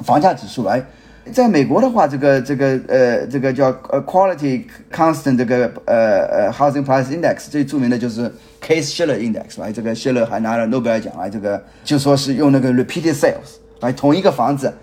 [0.00, 0.84] 房价指数，来。
[1.30, 8.22] 在美国的话，这个这个呃，这个叫呃 quality constant 这个呃呃 housing price index 最著名的就是
[8.60, 14.74] Case Shiller Index，来，这个谢勒还拿了诺贝尔奖，来，这个就说是用那个 repeated sales，来，同一个房子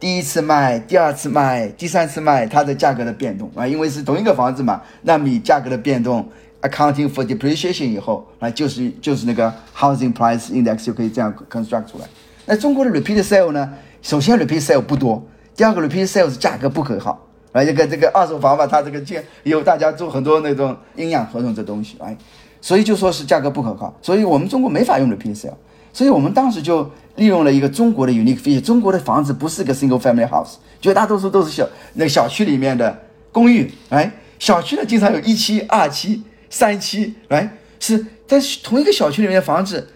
[0.00, 6.26] 第一次卖、第二次卖、第三次卖，它的价格的变动啊，因为是同一个房子嘛，那你价格的变动
[6.62, 12.06] accounting for depreciation 以后，来就是就是那个 housing price index 就可以这样 construct 出来。
[12.46, 13.70] 那中国的 repeated sale 呢？
[14.00, 15.22] 首先 repeated sale 不多。
[15.58, 17.10] 第二个 repeat sales 价格不可靠，
[17.50, 22.16] 啊，这个这个二手房嘛，它这个建有大家做很多那种阴阳合同这东西，哎，
[22.60, 25.54] 所以就说是价格不可靠，所以我们中国没法用 repeat sale，
[25.92, 32.96] 所以我们当时就利用了一个中国的 unique feature，中国的房子不是个 single family house，绝大多数都是小那个小区里面的
[33.32, 39.88] 公寓，哎，小区呢经常有一期、二期、三期，哎，是在同一个小区里面的房子，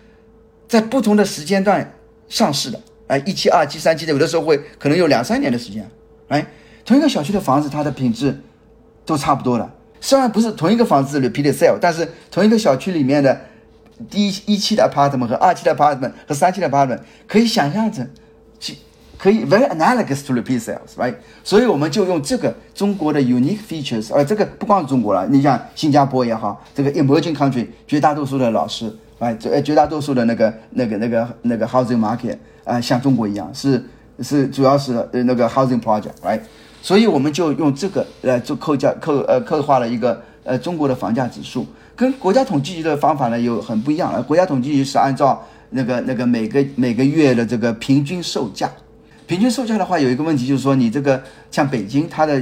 [0.66, 1.94] 在不同的时间段
[2.28, 2.80] 上市的。
[3.12, 5.86] 哎，一期、二期、三期的，有的时候会可能有两三年的时间。
[6.28, 6.46] 哎，
[6.82, 8.40] 同一个小区的房子，它的品质
[9.04, 9.70] 都差不多了。
[10.00, 13.38] 虽然不是同一个房子 repeat sale，但是同一个小区里面的
[14.08, 18.06] 第一一期的 apartment 和二期的 apartment 和三期的 apartment 可以想象着，
[19.18, 21.14] 可以 very analogous to repeat sales，right？
[21.44, 28.90] 所以我们就用这个中国的 unique features，呃，这个不光是中国了，你像新加坡也好，这个 emerging country 绝大多数的老师，
[29.22, 32.36] 哎，绝绝大多数的那个那个那个那个 housing market。
[32.64, 33.84] 啊，像中国一样，是
[34.20, 36.38] 是，主要是呃那个 housing project，right？
[36.80, 44.12] 所以我们就用这个来做扣价扣呃刻画了一个呃中国的房价指数，跟国家统计局的方法呢有很不一样。
[44.14, 48.70] 呃，国家统计局是按照那个那个每个每个月的这个平均售价，
[49.26, 52.40] 平均售价的话有一个问题就是说，你这个像北京，它的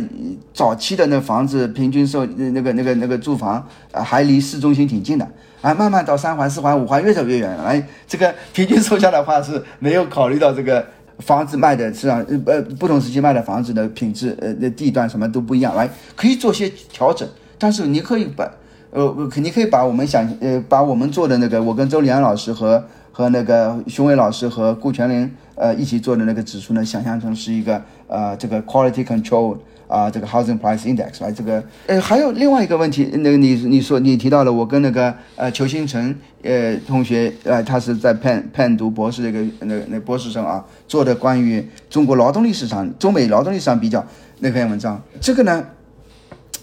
[0.52, 5.26] 早期的那房子平均售那个那个那个住房啊还离市中心挺近的。
[5.62, 7.54] 啊，慢慢到三环、四环、五环越走越远。
[7.58, 10.82] 哎，这个平均售价的话是没有考虑到这个
[11.18, 15.76] 房子卖的市场，呃，不同时期卖的房子的品质，呃，那地段什么都不一样。
[15.76, 18.50] 来，可以做些调整，但是你可以把，
[18.90, 29.58] 呃，肯定可以把我们想，呃，把我们做的那个，我跟周礼安老师和和那个熊伟老师和顾全林，呃，一起做的那个指数呢，想象成是一个，呃，这个 quality control。
[29.90, 44.06] 啊，这个 housing price index 来，这个呃，还有另外一个问题，那个你你说你提到了，我跟那个呃裘新成呃同学呃，他是在 pen pen 读博士的一个那那博士生啊，做的关于中国劳动力市场、中美劳动力市场比较
[44.38, 45.66] 那篇文章，这个呢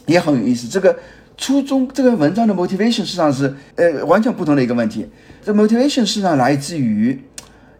[0.06, 0.66] 也很有意思。
[0.66, 0.98] 这个
[1.36, 5.06] 初中这个文章的 motivation 实际上是呃完全不同的一个问题。
[5.44, 7.22] 这 motivation 实际上来自于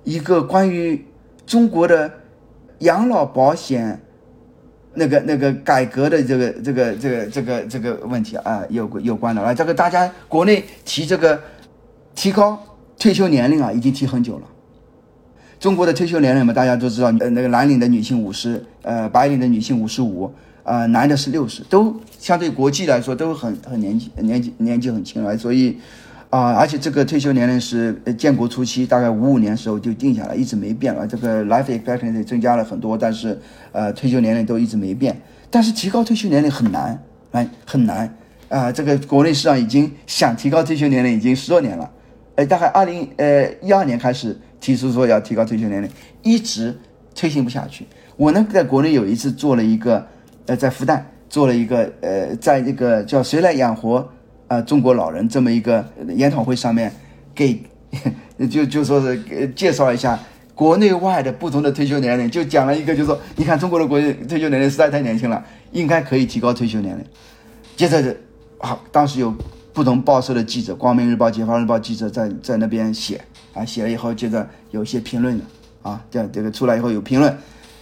[0.04, 1.06] 一个关于
[1.46, 2.12] 中国的
[2.80, 4.02] 养老保险。
[4.98, 11.40] 那个那个改革的这个这个这个这个这个问题啊，有有关的啊，这个大家国内提这个
[12.16, 12.58] 提高
[12.98, 14.48] 退休年龄啊，已经提很久了。
[15.60, 20.34] 中国的退休年龄嘛，大家都知道，呃，那个蓝领的女性五十，呃，白领的女性五十五，
[20.64, 25.78] 啊，男的是六十，都相对国际来说都很很年纪年纪年纪很轻了，所以。
[26.38, 31.08] 啊，而且这个退休年龄是建国初期，大概五五年时候就定下来，一直没变了。
[31.08, 33.40] 这个 life expectancy 增加了很多，但是
[33.72, 35.20] 呃，退休年龄都一直没变。
[35.50, 38.16] 但是提高退休年龄很难，哎，很难
[38.50, 38.72] 啊！
[38.72, 41.90] 这个国内市场已经想提高退休年龄已经十多年了，
[42.36, 45.90] 哎，大概二零呃一二年开始提出说要提高退休年龄，
[46.22, 46.78] 一直
[47.16, 47.84] 推行不下去。
[48.16, 50.06] 我呢，在国内有一次做了一个，
[50.46, 54.08] 呃，在复旦做了一个，呃，在这个叫谁来养活。
[54.48, 55.86] 啊，中国老人这么一个
[56.16, 56.92] 研讨会上面，
[57.36, 57.62] 给
[58.50, 60.18] 就就说是介绍一下
[60.56, 67.04] 国内外的不同的退休年龄，就讲了一个，就说你看中国的国退休年龄实在太年轻了，应该可以提高退休年龄。
[67.76, 68.16] 接着，
[68.60, 69.34] 好，当时有
[69.74, 73.22] 不同报社的记者，《光明日报》《解放日报》记者在在那边写
[73.54, 75.44] 啊，写了以后，接着有些评论的
[75.82, 77.38] 啊，这这个出来以后有评论，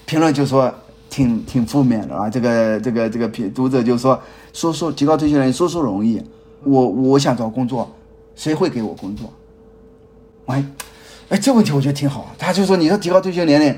[0.05, 0.74] 评论就说
[1.09, 4.20] 挺挺负面的啊，这个这个这个评读者就说
[4.51, 6.22] 说说提高退休年龄说说容易。
[6.66, 7.89] 我我想找工作，
[8.36, 9.32] 谁会给我工作？
[10.47, 10.63] 哎，
[11.30, 12.36] 哎，这问题我觉得挺好。
[12.38, 13.76] 他就说，你说提高退休年龄，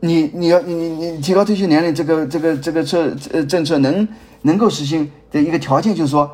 [0.00, 4.06] 你你要你你提高退休年龄这个这个这个策呃政策能
[4.42, 6.30] 能够实行的一个条件就是说，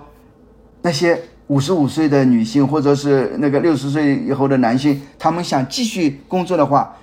[0.82, 6.96] 那些五十五岁的女性或者是那个六十岁以后的男性，他们想继续工作的话，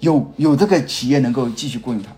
[0.00, 2.10] 有有这个企业能够继续雇佣他。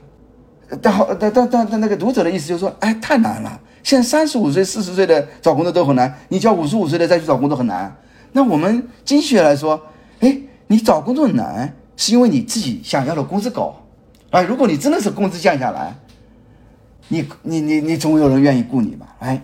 [0.80, 3.60] 但好但但但但那个读者的意思就是说，哎，太难了。
[3.82, 7.96] 现在三十五岁、四十岁的找工作都很难，你叫五十五岁的再去找工作很难。
[8.32, 9.80] 那我们经济学来说，
[10.20, 13.74] 哎，你找工作难是因为你自己想要的工资高。
[14.30, 15.96] 啊，如果你真的是工资降下来，
[17.08, 19.16] 你你你你总有人愿意雇你吧？
[19.18, 19.42] 哎，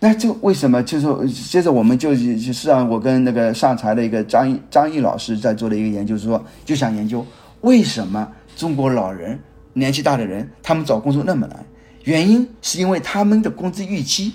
[0.00, 0.82] 那这为什么？
[0.82, 7.26] 就是接着我们就就是上我跟那个上财的一个张张毅老师在做的一个研究，说就想研究
[7.60, 9.38] 为什么中国老人
[9.74, 11.66] 年纪大的人他们找工作那么难？
[12.06, 14.32] 原因是因为他们的工资预期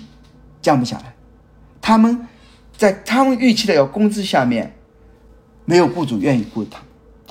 [0.62, 1.14] 降不下来，
[1.80, 2.26] 他们
[2.76, 4.72] 在他们预期的要工资下面，
[5.64, 6.80] 没有雇主愿意雇他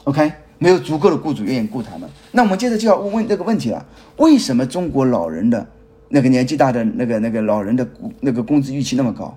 [0.04, 0.32] ，OK。
[0.64, 3.84] 没有足够的雇主愿意雇他们，那我们接着就要问问这个问题了：
[4.18, 5.68] 为什么中国老人的
[6.10, 7.88] 那个年纪大的那个那个老人的
[8.20, 9.36] 那个工资预期那么高？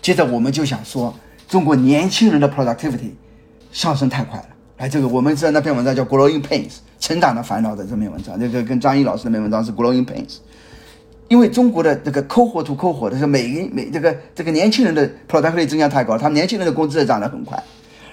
[0.00, 1.14] 接着我们就想说，
[1.46, 3.10] 中国年轻人的 productivity
[3.70, 4.46] 上升太快了。
[4.78, 6.70] 来，这个我们知道那篇文章叫《Growing Pains》
[7.00, 10.28] 成长的烦恼的这篇文章，这个跟张毅老师那篇文章是《Growing Pains》，
[11.28, 17.60] 因为中国的这个抠活图抠活的是每每这个这个年轻人的 productivity 增加太高，他们年轻人的工资也涨得很快。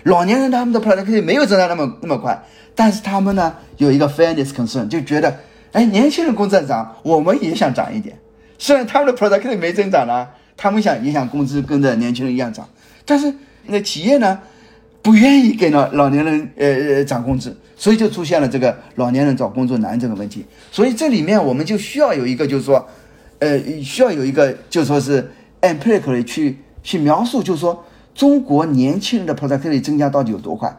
[0.04, 2.42] 老年人他们的 productivity 没有增长那么那么快，
[2.74, 5.36] 但是他们呢有一个 fairness concern，就觉得，
[5.74, 8.18] 哎，年轻人工资涨，我们也想涨一点。
[8.58, 10.26] 虽然他们的 productivity 没增长呢，
[10.56, 12.66] 他们想也想工资跟着年轻人一样涨，
[13.06, 13.34] 但是
[13.66, 14.40] 那企业呢
[15.08, 20.44] 不愿意给老老年人呃呃涨工资，所以就出现了这个老年人找工作难这个问题。
[20.70, 22.86] 所以这里面我们就需要有一个就是说，
[23.40, 25.32] 呃，需要有一个就说是
[25.62, 27.82] empirically 去去描述，就是说。
[28.14, 30.76] 中国年轻人的 productivity 增加到底有多快？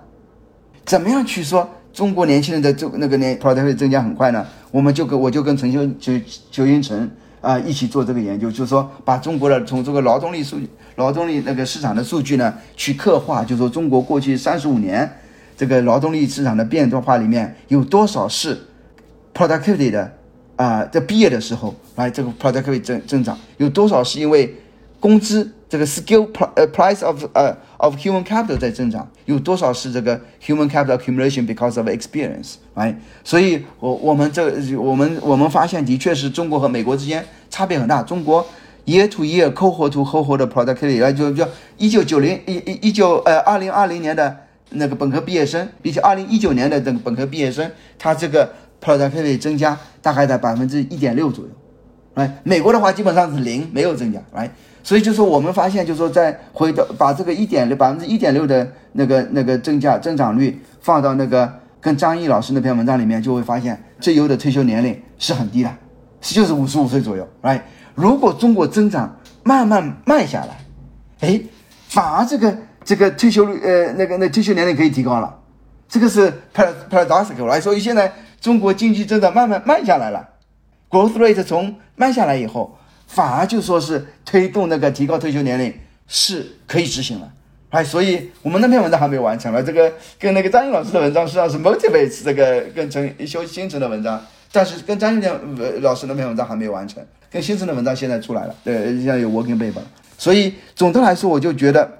[0.84, 4.44] 怎么样去说中国年轻人的这那个年 productivity 增加很快呢？
[4.72, 6.12] 我们就跟我就跟陈修邱
[6.50, 7.08] 邱英成
[7.40, 15.10] 啊一起做这个研究，就是说把中国的从这个劳动力数据、劳动力那个市场的数据呢去刻画，就是说中国过去三十五年
[15.56, 18.58] 这个劳动力市场的变动化里面有多少是
[19.34, 20.12] productivity 的
[20.56, 24.54] 啊，在毕业的时候来这个 productivity 增增长，有多少是因为
[25.00, 25.52] 工资？
[25.68, 38.02] 这个 skill 呃 price of 呃 of human capital 在增长，有多少是这个 human capital accumulation because of experience，哎，所以我我们这我们我们发现的确是中国和美国之间差别很大。
[38.02, 38.44] 中国
[38.86, 41.46] year to year cohort to cohort 的 productivity，来就就
[41.76, 44.34] 一九九零一一一九呃二零二零年的
[44.70, 48.50] 那个本科毕业生，比起二零一九年的这个本科毕业生，他这个
[48.82, 51.50] productivity 增加大概在百分之一点六左右，
[52.18, 54.50] 哎，美国的话基本上是零，没有增加，来。
[54.82, 65.70] 所以就说我们发现，就是说在回到把这个一点六百分之一点六的那个那个增加增长率放到那个跟张毅老师那篇文章里面，就会发现最优的退休年龄是很低的，
[66.20, 67.28] 是就是五十五岁左右。
[67.42, 67.62] 来，
[67.94, 70.58] 如果中国增长慢慢慢下来，
[71.20, 71.40] 哎，
[71.88, 75.32] 反而这个这个退休率呃那个那退休年龄可以提高了，
[75.88, 76.32] 这个是
[76.90, 78.10] paradoxical 来，所以现在
[78.40, 80.26] 中国经济增长慢慢慢下来了
[80.90, 82.76] ，growth rate 从慢下来以后。
[83.10, 85.72] 反而就说是推动那个提高退休年龄
[86.06, 87.32] 是可以执行了，
[87.70, 94.22] 哎，所以我们那篇文章还没有完成了，这个跟那个张英老师的文章实际上是 motivates 这个跟陈修新城的文章，
[94.52, 99.80] 但是跟张英老师那篇文章还没有完成，跟新城的文章现在出来了，对，现在有 working paper，
[100.18, 101.90] 所以总的来说，我就觉得，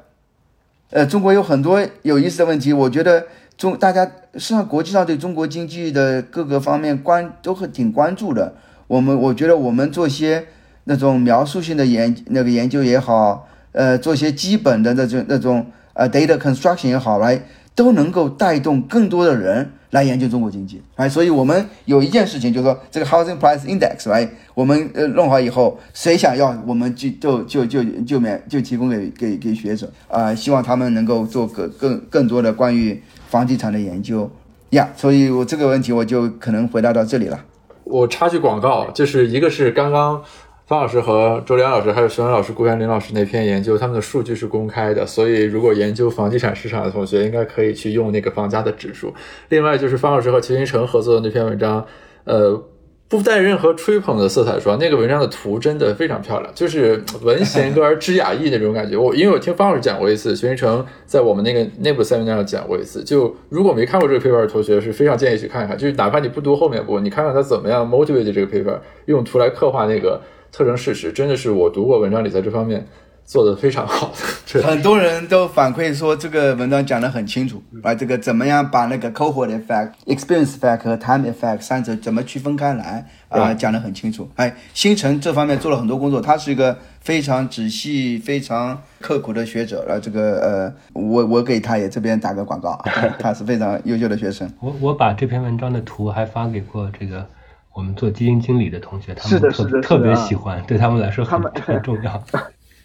[0.90, 3.26] 呃，中国有很多有意思的问题，我觉得
[3.56, 8.54] 中大家实际上国际上对中国经济的各个方面关都很挺关注的，
[8.88, 10.44] 我们我觉得我们做些。
[10.90, 17.38] 那种描述性的研那个研究也好，呃，做些基本的那种那种呃 data construction 也好，来
[17.74, 34.30] 都能够带动更多的人来研究中国经济，哎，所以我们有一件事情就是说，这个 housing price index，来我们呃弄好以后，谁想要，我们就就就就就免就提供给给给学者啊，希望他们能够做更更更多的关于房地产的研究
[34.70, 37.44] 呀，所以我这个问题我就可能回答到这里了。
[37.90, 40.22] 我插句广告，就是一个是刚刚。
[40.66, 49.14] 方老师和周良老师还有徐文老师、顾元林老师那篇研究，他们的数据是公开的，所以如果研究房地产市场的同学，应该可以去用那个房价的指数。
[49.48, 51.82] 另外就是方老师和秦新成合作的那篇文章，
[52.24, 52.62] 呃，
[53.08, 58.96] 不带任何吹捧的色彩，说那个文章的图真的非常漂亮，就是文贤歌而知雅意那种感觉。
[59.00, 70.20] 我因为我听方老师讲过一次，徐新成在我们那个内部 seminar 上讲过一次，就如果没看过这个 paper 的同学，是非常建议去看看，就是哪怕你不读后面部，你看看他怎么样 motivate 这个 paper，用图来刻画那个。
[70.50, 72.88] 特征事实真的是我读过文章里在这方面
[73.28, 74.10] 做的非常好。
[74.64, 84.26] 很多人都反馈说这个文章讲得很清楚，啊，这个怎么样把那个 cohort effect、experience effect 和 time effect 三者怎么区分开来啊，讲得很清楚。
[84.36, 89.86] 哎，星辰这方面做了很多工作，他是一个非常仔细、非常刻苦的学者。
[89.86, 92.82] 啊，这个呃，我我给他也这边打个广告，
[93.20, 94.50] 他是非常优秀的学生。
[94.60, 97.26] 我我把这篇文章的图还发给过这个
[97.74, 102.24] 我们做基金经理的同学，他们特特别喜欢，对他们来说很很重要。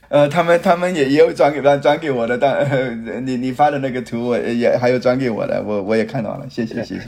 [0.09, 7.01] 呃，他们他们也也有转给转转给我的，但、 呃、你你发的那个图我也还有转给我的，我我也看到了，谢谢谢谢。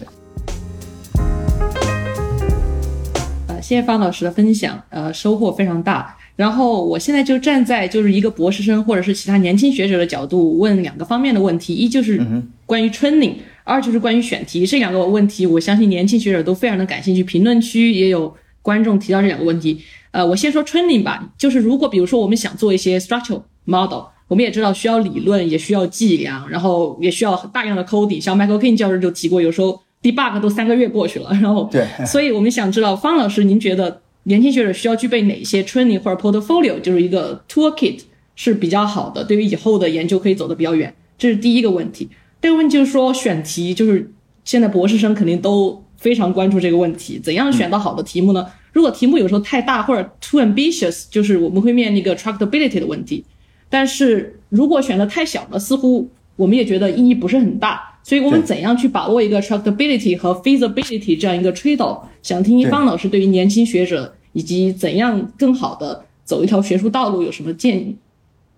[3.47, 6.17] 呃，谢谢方老师的分享，呃，收获非常大。
[6.35, 12.19] 然后我现在就站在就是一个博士生或者是其他年轻学者的角度问两个方面的问题，一就是
[12.65, 14.65] 关于 training，、二就是关于选题。
[14.65, 17.23] 这两个问题，我相信年轻学者都非常的感兴趣。
[17.23, 18.35] 评论区也有
[18.65, 19.79] 观众提到这两个问题。
[20.09, 28.19] 呃，我先说 training 吧，就是如果比如说我们想做一些 structural model，我们也知道需要理论，也需要计量，然后也需要大量的 coding。
[28.19, 37.99] 像 Michael King 教授就提过，有时候 debug 都三个月过去了，然后对， 所以我们想知道方老师，您觉得年轻学者需要具备哪些 training 或者 portfolio，就是一个 toolkit
[38.35, 40.95] 是比较好的，对于以后的研究可以走得比较远？
[41.19, 42.09] 这是第一个问题。
[42.41, 44.11] 第二个问题就是说选题，就是
[44.43, 48.45] 现在博士生肯定都非常关注这个问题，怎样选到好的题目呢？
[48.73, 53.23] 如果题目有时候太大或者 too ambitious，就是我们会面临一个 tractability 的问题。
[53.69, 57.91] 但是如果选的太小了，似乎我们也觉得意义不是很大。
[58.03, 62.01] 所以我们怎样去把握一个 tractability 和 feasibility 这样一个 trade off？
[62.21, 67.95] 想听一方老师对于年轻学者以及怎样更好的走一条学术道路有什么建议？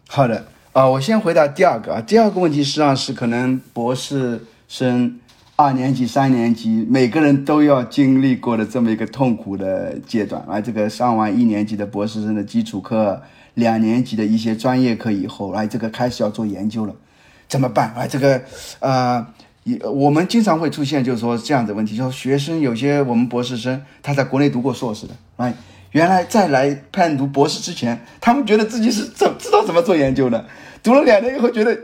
[0.10, 2.02] 好的，啊、我先回答第二个啊。
[2.02, 5.18] 第二个问题实际上是可能博士生
[5.60, 10.62] 二年级、三年级每个人都要经历过的这么一个痛苦的阶段啊。
[10.62, 13.20] 这个上完一年级的博士生的基础课，
[13.56, 16.94] 两年级的一些专业课以后，来这个开始要做研究了，
[17.48, 17.92] 怎么办？
[17.96, 18.40] 啊，这个
[18.82, 19.26] 呃，
[19.64, 25.52] 也我们经常会出现就是说这样的问题，就是学生有些我们博士生他在国内读过硕士的，哎，
[25.92, 30.46] 原来再来判读博士之前，他们觉得自己是怎知道怎么做研究的，
[30.84, 31.76] 读了两年以后觉得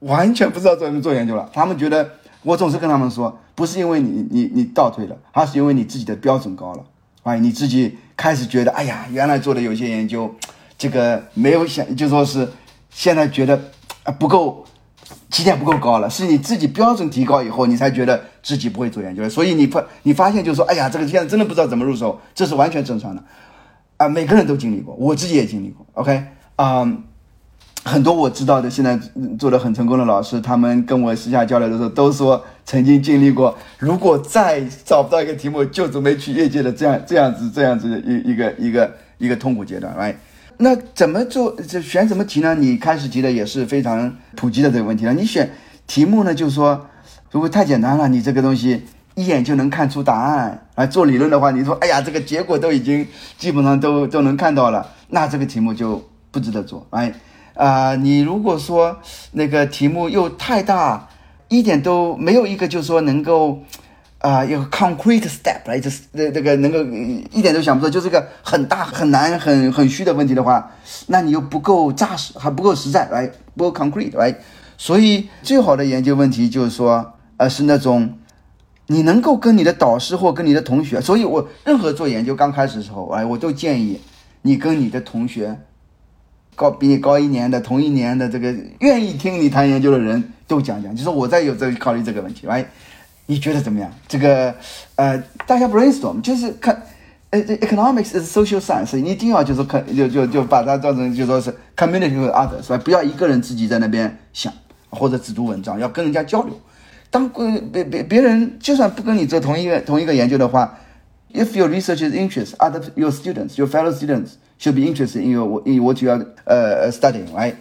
[0.00, 1.48] 完全不知道怎么做研究了。
[1.52, 2.10] 他们觉得，
[2.42, 6.84] 我总是跟他们说，不是因为你你你倒退了，而是因为你自己的标准高了，
[7.22, 10.34] 哎，你自己开始觉得，哎呀，原来做的有些研究，
[10.78, 12.48] 这个没有想，就说是
[12.90, 13.60] 现在觉得
[14.04, 14.64] 啊不够。
[15.28, 19.28] 起点不够高了，是你自己标准提高以后，你才觉得自己不会做研究了。
[19.28, 23.22] 所以你发你发现就说，哎呀，这个现在真的不知道怎么入手，这是完全正常的，
[23.96, 25.84] 啊，每个人都经历过，我自己也经历过。
[25.94, 26.22] OK，
[26.54, 26.86] 啊、
[27.84, 28.98] 很多我知道的现在
[29.38, 40.14] 做的很成功的老师，他们跟我私下交流的时候都说，曾经经历过，如果再找不到一个题目，就准备去业界的这样这样子这样子的一一个一个一个痛苦阶段哎
[40.62, 41.56] 那怎么做？
[41.66, 42.54] 这选什么题呢？
[42.54, 45.14] 你开始提的也是非常普及的这个问题了。
[45.14, 45.50] 你选
[45.86, 46.86] 题目呢，就是说，
[47.30, 48.82] 如果太简单了，你这个东西
[49.14, 50.66] 一眼就能看出答案。
[50.74, 53.08] 啊，做理论的话，你说，哎呀，这个结果都已经
[53.38, 56.86] 基本上都都能看到了，那这个题目就不值得做。
[56.90, 57.10] 哎，
[57.62, 58.96] 啊、你如果说
[59.32, 61.08] 那个题目又太大，
[61.48, 63.60] 一点都没有一个就是说能够。
[64.22, 66.78] 啊、有 concrete step 来，这是这这个能够
[67.32, 70.70] 一点都想不出，就是个很大很难很很虚的问题的话，
[71.06, 74.34] 那你又不够扎实，还不够实在，来不够 concrete，来，
[74.76, 78.18] 所以最好的研究问题就是说，呃，是那种
[78.88, 83.98] 你能够跟你的导师或跟你的同学，所以我任何做研究刚开始的时候，哎，我都建议
[84.42, 85.58] 你跟你的同学，
[86.54, 92.66] 高比你高一年的同一年的这个愿意听你谈研究的人都讲讲，就是我在有在考虑这个问题，来。
[93.26, 93.88] 你觉得怎么样？
[94.08, 94.52] 这个
[94.96, 96.82] 呃，大家 brainstorm 就是看，
[97.30, 102.78] 呃这，economics is social science，你一定要就是看就就就把它当成就说是 community with others，是吧？
[102.78, 104.52] 不要一个人自己在那边想
[104.88, 106.60] 或者只读文章，要跟人家交流。
[107.08, 110.76] 当呃别别别人就算不跟你做同一个同一个研究的话
[111.32, 114.30] ，if your research is interest, other your students, your fellow students
[114.60, 117.54] should be interested in your in what you are 呃、studying, right?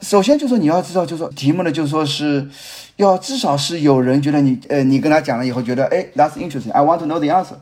[0.00, 2.48] 首先就说你要知道，就说题目呢，就说是
[2.96, 7.56] 要至少是有人觉得你呃，你跟他讲了以后觉得哎，that's interesting，I want to know the answer，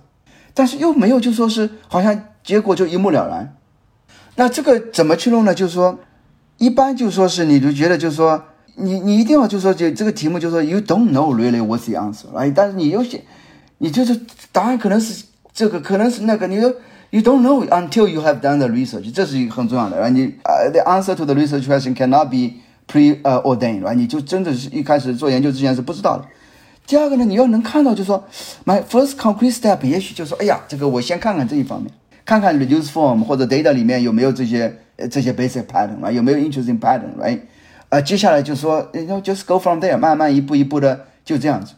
[0.55, 3.57] 但是又没有就说是好像结果就一目了然。
[4.37, 5.53] 那这个怎么去弄呢？
[5.53, 5.99] 就是说，
[6.59, 8.45] 一般就说是你就觉得就是说
[8.77, 13.25] 你你一定要就说这这个题目就说 you don't know really what's the answer，哎，但是你又写，
[13.79, 14.19] 你就是
[14.53, 16.73] 答案可能是这个，可能是那个，你又。
[17.12, 19.98] You don't know until you have done the research，这是一个很重要的。
[19.98, 22.56] 然后你呃、uh,，the answer to the research question cannot be
[22.88, 23.94] pre 呃、uh, ordained，right？
[23.94, 26.26] 你就真的是一开始做研究之前是不知道的。
[26.88, 28.24] 第二个呢，你要能看到，就是说，
[28.66, 31.92] my first concrete step，也许就是说，哎呀，这个我先看看这一方面，
[32.26, 37.40] 看看 reduce form 或者 data 里面有没有这些呃这些 basic pattern 啊，有没有 interesting pattern，right？
[37.90, 41.74] 呃，接下来就说，然后 just go from there，慢慢一步一步的就这样子。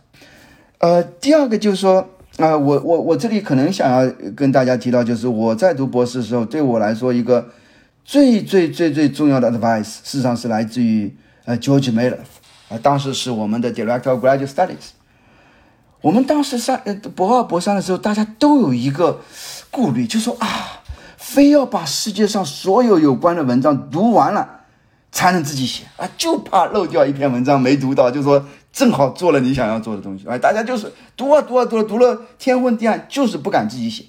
[0.80, 2.10] 呃，第二个就是说，
[2.41, 7.51] 啊、我我我这里可能想要跟大家提到，就是我在读博士的时候，对我来说一个
[8.03, 11.14] 最最最最重要的 advice，事实上是来自于
[11.45, 12.16] 呃 George Miller，
[12.70, 14.95] 啊、当时是我们的 Director of Graduate Studies。
[16.01, 19.20] 我们当时上呃博二博三的时候，大家都有一个
[19.70, 20.80] 顾虑，就说啊，
[21.18, 24.62] 非要把世界上所有有关的文章读完了，
[25.12, 34.05] 才能自己写啊，就怕漏掉一篇文章没读到，就说正好做了你想要做的东西，哎，大家就是读啊读啊读啊读了天昏地暗，就是不敢自己写，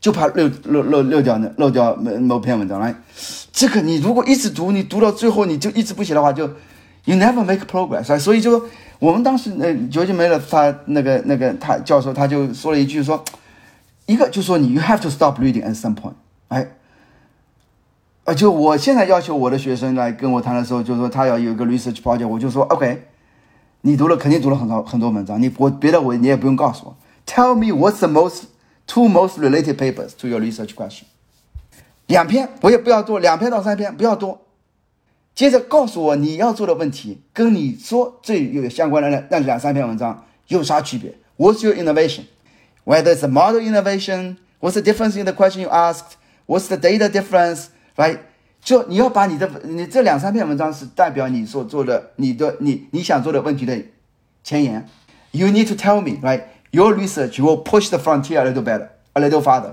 [0.00, 2.94] 就怕漏漏漏漏掉那漏掉某某篇文章来。
[3.52, 6.46] 这个你如果一直读，你读到最后你就一直不写的话，就
[7.04, 8.18] you never make progress 啊。
[8.18, 8.64] 所以就
[8.98, 13.24] 我们当时呃，卓杰梅勒他那个那个他教授他就说了一句说，
[14.06, 16.14] 一个就说你 you have to stop reading at some point，
[16.48, 16.66] 哎。
[18.24, 23.08] 呃，就我现在要求我的学生来跟我谈的时候，就说他要有一个 research project，我就说 OK，
[23.81, 28.45] 你读了肯定读了很多很多文章，你我别的我你也不用告诉我，Tell me what's the most
[28.87, 31.03] two most related papers to your research question，
[32.07, 34.41] 两篇我也不要多，两篇到三篇不要多，
[35.33, 41.13] 接着告诉我你要做的问题跟你说最有相关的那那两三篇文章有啥区别？
[41.37, 42.23] What's your innovation?
[42.85, 46.17] Whether it's a model innovation, what's the difference in the question you asked?
[46.47, 47.69] What's the data difference?
[47.95, 48.19] Right？
[48.70, 53.76] 就你要把你的你这两三篇文章是代表你所做的你的你你想做的问题的
[54.44, 54.88] 前沿。
[55.32, 56.42] You need to tell me, right?
[56.70, 59.72] Your research will push the frontier a little better, a little farther.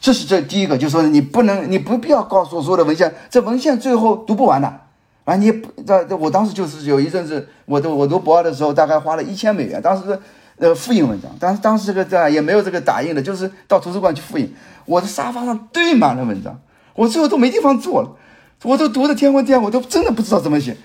[0.00, 4.82] 这是这第一个，就是说你不能，你不必要告诉我所有的文献，这文献最后读不完的。
[5.24, 5.50] 啊，你
[5.84, 10.16] 这这，我当时就是有一阵子，我读我读博二的时候，大概花了一千美元，当时是
[10.58, 14.54] 呃复印文章，当时当时这个这也没有这个打印的，就是到图书馆去复印。
[14.84, 16.60] 我的沙发上堆满了文章，
[16.94, 18.16] 我最后都没地方坐了，
[18.62, 20.76] 我都读的天昏地暗，我都真的不知道怎么写。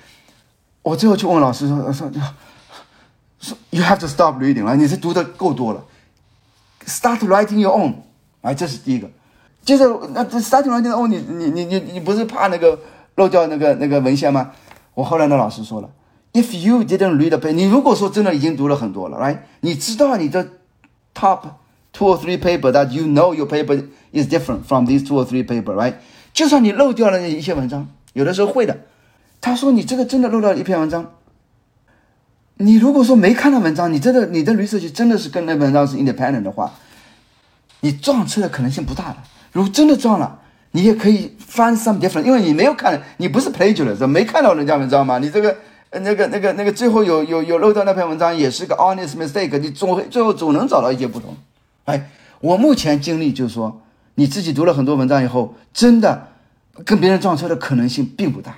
[0.84, 2.12] 我最后去问老师说说
[3.40, 5.84] 说，You have to stop reading 了，你是读的够多了
[6.86, 7.96] ，Start writing your own，
[8.42, 9.10] 哎，这是第一个。
[9.64, 12.80] 接着那这 Start writing your own，你你你你你不是怕那个
[13.16, 14.52] 漏掉那个那个文献吗？
[14.94, 15.90] 我后来那老师说了
[16.34, 19.38] ，If you didn't read a paper，你如果说真的已经读了很多了，right？
[19.62, 20.46] 你知道你的
[21.14, 21.42] top
[21.94, 25.26] two or three paper that you know your paper is different from these two or
[25.26, 25.94] three paper，right？
[26.34, 28.78] 就算你漏掉了一些文章，有的时候会的。
[29.40, 31.14] 他说你这个真的漏掉了一篇文章，
[32.56, 36.72] 你如果说没看到文章，你真的你的 research 真的是跟那文章是 independent 的话，
[37.80, 39.18] 你撞车的可能性不大的。
[39.52, 40.40] 如果真的撞了，
[40.72, 45.58] 你也可以 find some different，因为你没有看，你不是 plagiarist，没看到人家文章嘛，你这个
[45.92, 51.36] 那个那个那个最后有有有漏掉那篇文章也是个 honest mistake，你总会最后总能找到一些不同。
[51.86, 52.10] 哎，
[52.40, 53.81] 我目前经历就是说，
[54.16, 56.28] 你自己读了很多文章以后，真的
[56.86, 58.56] 跟别人撞车的可能性并不大。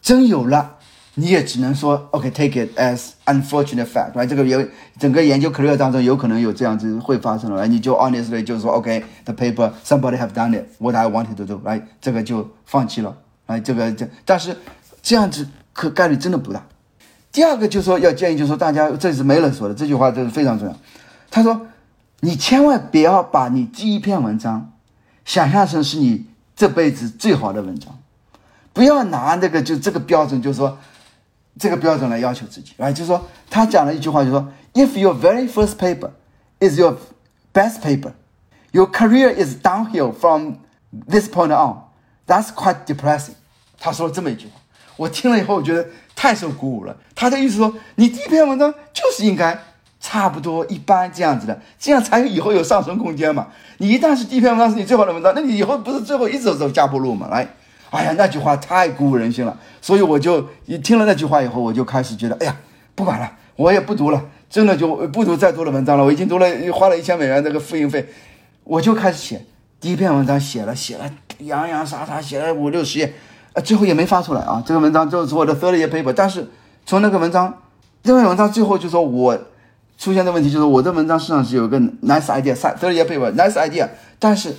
[0.00, 0.76] 真有了，
[1.14, 4.26] 你也只能说 OK，take、it as unfortunate fact，right？
[4.26, 4.66] 这个有
[4.98, 11.60] 整个研究 career 当中有可能有这样子会发生了，你就 honestly 就是说 OK，the、paper somebody have done it what I wanted to do。
[11.64, 14.56] 来这个就放弃了，哎，这个这但是
[15.02, 16.66] 这样子可概率真的不大。
[17.32, 20.76] 第二个就是说要建议，就是说大家这是梅勒说的这句话，这是非常重要。
[21.30, 21.66] 他说，
[22.24, 24.72] 你千万不要把你第一篇文章
[25.26, 26.24] 想象成是你
[26.56, 27.98] 这辈子最好的文章。
[28.72, 30.78] 不要拿那个就这个标准，就是说
[31.58, 36.12] 这个标准来要求自己，啊，就是说他讲了一句话，就说，If your very first paper
[36.60, 36.96] is your
[37.52, 38.12] best paper,
[38.72, 40.54] your career is downhill from
[41.06, 41.82] this point on.
[42.26, 43.34] That's quite depressing.
[43.78, 44.52] 他说了这么一句话，
[44.96, 46.96] 我听了以后，我觉得太受鼓舞了。
[47.14, 49.58] 他的意思说，你第一篇文章就是应该
[50.06, 53.46] 差不多一般这样子的，这样才有以后有上升空间嘛。
[53.78, 57.28] 你一旦是第一篇文章是你最好的文章，那你以后不是最后一直走下坡路嘛？
[57.28, 57.48] 来。
[57.88, 62.54] 哎呀，那句话太鼓舞人心了，所以我就一听了那句话以后，我就开始觉得，哎呀，
[62.94, 66.04] 不管了，我也不读了，真的就不读再多的文章了。
[66.04, 68.06] 我已经读了，花了一千美元这个复印费，
[68.64, 69.46] 我就开始写
[69.80, 73.14] 第一篇文章，写了写了洋洋洒洒写了五六十页，
[73.54, 74.62] 呃，最后也没发出来啊。
[74.66, 76.46] 这个文章就是我的 third paper 但是
[76.84, 77.62] 从那个文章，
[78.02, 79.38] 这篇文章最后就说我
[80.04, 83.88] 出现的问题就是我的文章实际上是有个 nice idea，third year paper，nice idea，
[84.18, 84.54] 但是。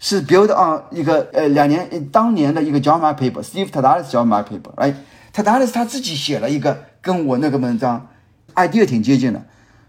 [0.00, 4.94] 是 build on 一个呃两年当年的一个 john paper，Steve Tadalis John Mark paper，哎
[5.34, 8.06] ，Tadalis 他自己写了一个跟我那个文章
[8.54, 9.42] idea 挺接近的，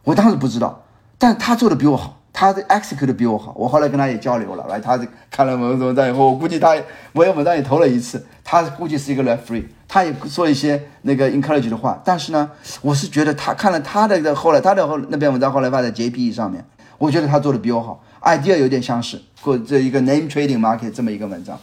[0.05, 0.83] 我当时不知道，
[1.19, 6.75] 但他做的比我好，他的 execute 比我好，我后来跟他也交流了，来，他看了我的文章以后，我估计他
[7.13, 12.49] 我有文章也投了一次，他估计是一个 referee，他也说一些那个 encourage 的话，但是呢，
[12.81, 16.63] 我是觉得他看了他的后来他的后那篇文章后来发在 JPE 上面。
[16.99, 21.57] 我觉得他做的比我好，idea 有点相似，或这一个 name trading market 这么一个文章。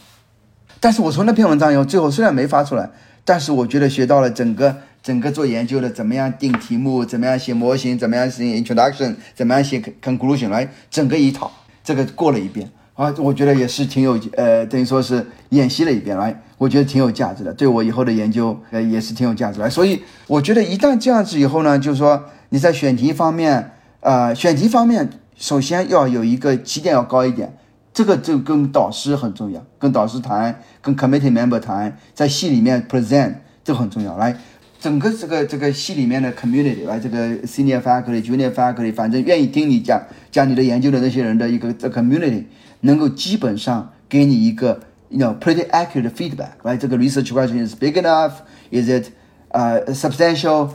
[0.79, 2.89] 但是我从那篇文章以后，最后虽然没发出来，
[3.23, 11.51] 但是我觉得学到了整个整个做研究的怎么样定题目，怎么样写模型，怎么样写 introduction，怎么样写 conclusion，来整个一套，
[11.83, 19.69] 这个过了一遍啊，我觉得也是挺有呃，等于说是演习了一遍来，我觉得挺有价值的，对我以后的研究呃也是挺有价值的。
[19.69, 23.71] 所以我觉得一旦这样子以后呢，就是说你在选题方面，
[24.01, 27.55] 呃，选题方面首先要有一个起点要高一点。
[27.93, 33.33] 这个就跟导师很重要，跟导师谈，跟 committee member 谈，在系里面 present
[33.63, 34.15] 这很重要。
[34.17, 34.37] 来，
[34.79, 39.99] 整个这个这个系里面的 community，来这个 senior faculty、junior faculty，反正愿意听你讲
[40.31, 42.43] 讲你的研究的那些人的一个 community，
[42.81, 46.51] 能够基本上给你一个 you know pretty accurate feedback。
[46.63, 49.11] 来，这个 research question is big enough？Is it
[49.49, 50.69] 呃 substantial？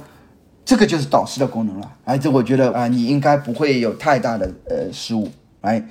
[0.64, 1.92] 这个就是导师的功能了。
[2.04, 5.30] 哎，这我觉得啊，你应该不会有太大的呃失误。
[5.60, 5.84] 来。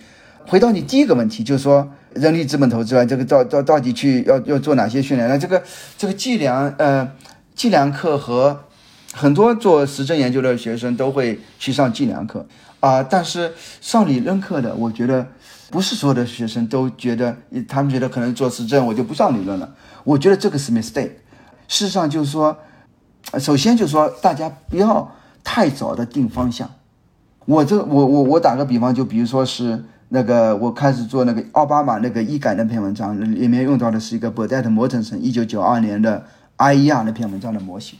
[0.47, 5.29] 回到你第一个问题，就是说人力资本投资啊，这个到到到底去要要做哪些训练？
[5.29, 5.61] 那这个
[5.99, 7.09] 这个计量呃
[7.53, 8.59] 计量课和
[9.13, 12.45] 很多做实证研究的学生都会去上计量课
[12.79, 15.27] 啊，但是上理论课的，我觉得
[15.71, 17.35] 不是所有的学生都觉得，
[17.67, 19.73] 他们觉得可能做实证我就不上理论了。
[20.03, 21.11] 我觉得这个是 mistake。
[21.67, 22.57] 事实上就是说，
[23.39, 25.09] 首先就是说大家不要
[25.43, 26.69] 太早的定方向。
[27.45, 29.85] 我这我我我打个比方，就比如说是。
[30.13, 36.25] 那个我开始做那个奥巴马那个医改那篇文章，里面用到的是一个 b u r d e t t 模整成一九九二年的
[36.57, 37.97] IER 那篇文章的模型。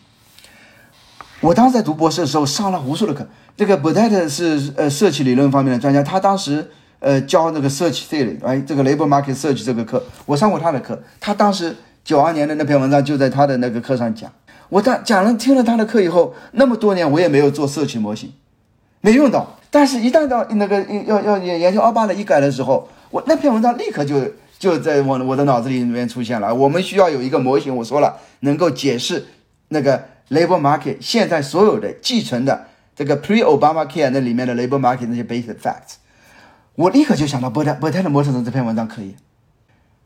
[1.40, 6.70] 我当时在读博士的时候上了无数的课，这个 Burdett 是呃社区理论方面的专家，他当时
[7.02, 11.76] 呃教那个 Search Theory，哎，这个 Labor Market Search 这个课，我上过他的课，他当时
[12.06, 14.32] 九二年的那篇文章就在他的那个课上讲。
[14.70, 18.32] 我当讲了听了他的课以后，那么多年我也没有做社区模型，
[19.02, 19.58] 没用到。
[19.70, 24.22] 但是，一旦到那个要要研研究奥巴的一改的时候，我那篇文章立刻就
[24.60, 26.54] 就在我我的脑子里面出现了。
[26.54, 29.26] 我们需要有一个模型，我说了，能够解释
[29.70, 35.96] 那个 labor market 现在所有的寄存的这个 pre Obama care 那里面的 labor market 那些 basic facts。
[36.76, 39.16] 我立刻就想到波特波特的模型这篇文章可以。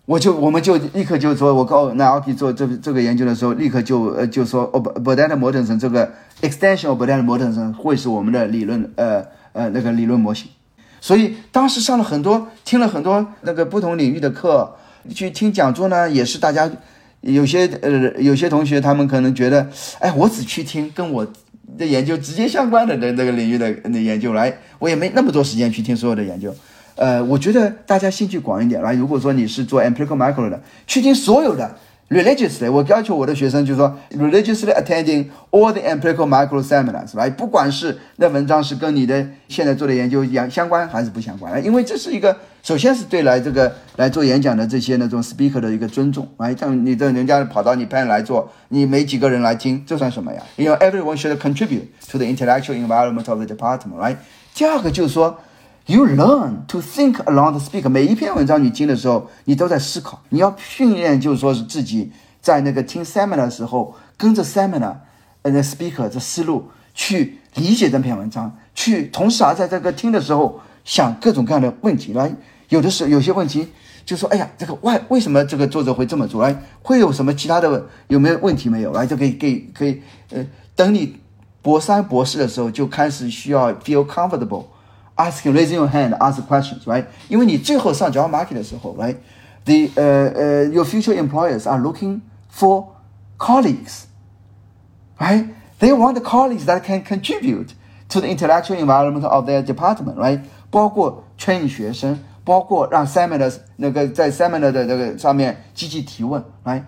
[0.05, 6.11] 我就我们就立刻就说，我告那 OK 做这这个研究的时候，立刻就呃就说哦，波特的模型这个
[6.41, 9.26] extension of 波特的模型会是我们的理论呃。
[9.55, 10.49] 呃，那个理论模型，
[10.99, 14.76] 所以当时上了很多，听了很多那个不同领域的课，
[15.09, 16.70] 去听讲座呢，也是大家
[17.22, 21.26] 有些呃有些同学他们可能觉得，哎，我只去听跟我
[21.78, 26.53] 的研究直接相关的那那个领域的那研究来，我也没那么多时间去听所有的研究。
[26.95, 31.76] 呃，我觉得大家兴趣广一点来，如果说你是做 empirical micro 的，去听所有的。
[32.10, 50.41] religiously，我要求我的学生就是说，religiously attending all the empirical micro seminars，来，不管是那文章是跟你的现在做的研究相相关还是不相关，因为这是一个，首先是对来这个来做演讲的这些那种 speaker 的一个尊重，来，像你这人家跑到你班来做，你没几个人来听，这算什么呀？
[50.58, 54.16] 因为 everyone should contribute to the intellectual environment of the department，来，
[54.53, 55.39] 第二个就是说。
[55.88, 57.90] You learn to think along the speaker。
[57.90, 60.20] 每一篇文章你听的时候，你都在思考。
[60.30, 62.12] 你要训练，就是说是自己
[62.42, 64.96] 在那个听 seminar 的时候，跟着 seminar，
[65.44, 72.14] 呃，那 speaker 的思路去理解这篇文章，去同时啊，在这个听的时候想各种各样的问题。
[72.14, 72.36] 来，
[72.70, 73.68] 有的时候有些问题
[74.08, 76.42] 就说，哎呀，这个为为什么这个作者会这么做？
[76.42, 78.92] 来，会有什么其他的有没有问题没有？
[78.92, 80.44] 来，就可以可以可以，呃，
[80.76, 81.18] 等你
[81.62, 84.66] 博三博士的时候就开始需要 feel comfortable。
[85.16, 89.16] asking raising your hand ask questions right 因为你最后上 job market 的时候 right
[89.64, 92.21] the 呃呃 your future employers are looking
[92.53, 92.87] for
[93.39, 94.05] colleagues
[95.18, 95.49] right
[95.79, 97.75] they want the colleagues that can contribute
[98.09, 100.41] to the intellectual environment of their department right
[100.71, 106.83] 包括 train 学生包括让 seminar 那个在 seminar 的这个上面积极提问 right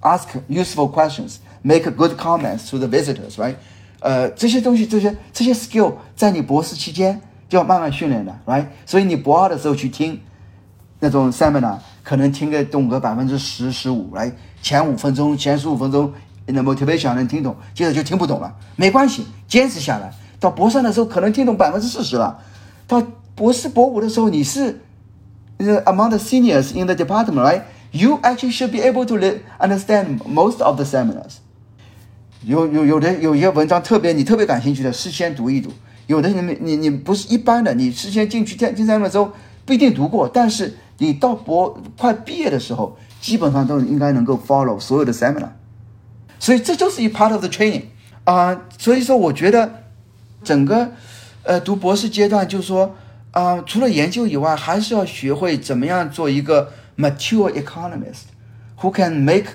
[0.00, 3.54] ask useful questions make good comments to the visitors right
[4.00, 8.65] 呃这些东西这些这些 skill 在你博士期间 就要慢慢训练的，right？
[8.85, 10.19] 所以你博二的时候去听
[10.99, 14.31] 那种 seminar，可能听个懂个百分之十十五，来
[14.61, 16.11] 前五分钟、前十五分钟，
[16.47, 22.39] 那 motivation 能听懂，接着就听不懂了，没关系，坚持下来，到博三的时候可能听懂百分之四十了，
[22.87, 23.01] 到
[23.35, 24.81] 博四、博五的时候，你是
[25.59, 29.15] among the seniors in the department，right？You actually should be able to
[29.59, 31.37] understand most of the seminars。
[32.43, 35.71] 有有有的有一些文章特别你特别感兴趣的，事先读一读。
[36.07, 39.31] 有的人你你不是一般的，你事先进去听听三的时候
[39.65, 45.49] 不一定读过，但是你到博快毕业的时候，基本上都应该能够 follow 所有的 seminar，
[46.39, 47.83] 所以这就是一 part of the training
[48.23, 48.61] 啊。
[48.77, 49.83] 所以说，我觉得
[50.43, 50.91] 整个
[51.43, 52.95] 呃读博士阶段，就是说
[53.31, 58.31] 啊、除了研究以外，还是要学会怎么样做一个 mature economist
[58.79, 59.45] who can make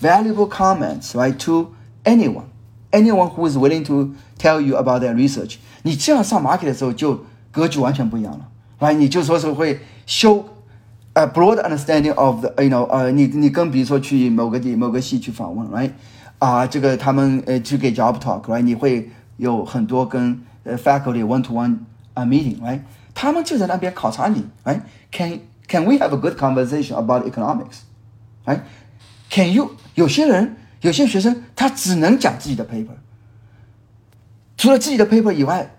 [0.00, 1.74] valuable comments right to
[2.04, 2.44] anyone,
[2.92, 5.56] anyone who is willing to tell you about their research。
[5.88, 8.46] 你这样上 market 的时候，就格局完全不一样了
[8.78, 8.92] ，right？
[8.92, 10.44] 你就说是会 show
[11.14, 15.92] a broad understanding of the you know 呃，你你跟比如说去某个地某个系去访问，right？
[16.40, 18.60] 啊，这个他们呃去给 job talk，right？
[18.60, 21.78] 你会有很多跟呃 faculty one to one
[22.12, 22.80] a meeting，right？
[23.14, 32.88] 他们就在那边考察你，right？Can can we have a good conversation about economics？right？Can you 有些人有些学生他只能讲自己的 paper，
[34.58, 35.70] 除了自己的 paper 以外，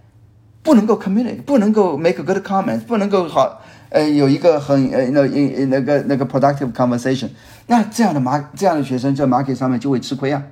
[0.63, 7.29] 不能够 communicate，不能够 make a good comment，不能够好呃有一个很呃那那那个那个 productive conversation，
[7.67, 10.43] 那这样的马这样的学生在 market 上面就会吃亏啊。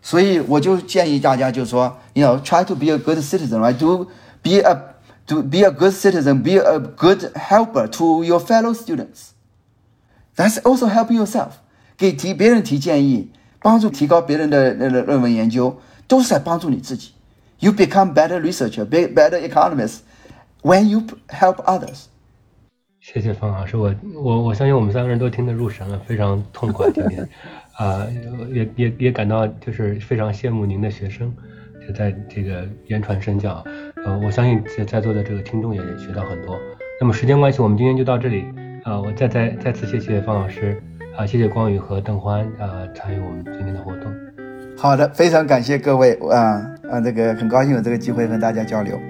[0.00, 4.06] 所以我就建议大家就说，you know try to be a good citizen，right？Do
[4.40, 4.94] be a
[5.26, 9.30] to be a good citizen, be a good helper to your fellow students.
[10.36, 11.54] That's also helping yourself.
[11.96, 17.10] 给提别人提建议，帮助提高别人的那个论文研究，都是在帮助你自己。
[17.63, 19.99] You become better researcher, be better economist
[20.63, 22.05] when you help others.
[22.99, 27.29] 谢谢方老师，我我我相信我们三个人都听得入神了，非常痛快今天，
[27.77, 28.07] 啊、
[28.51, 31.31] 也也也感到就是非常羡慕您的学生，
[31.87, 33.63] 就在这个言传身教，
[34.03, 36.57] 呃，我相信在在座的这个听众也学到很多。
[36.99, 38.43] 那么时间关系，我们今天就到这里，
[38.85, 40.81] 啊、我再再再次谢谢方老师，
[41.15, 44.11] 啊、谢谢光宇和邓欢啊、参与我们今天的活动。
[44.75, 49.01] 好的，非常感谢各位啊啊，这个很高兴有这个机会和大家交流。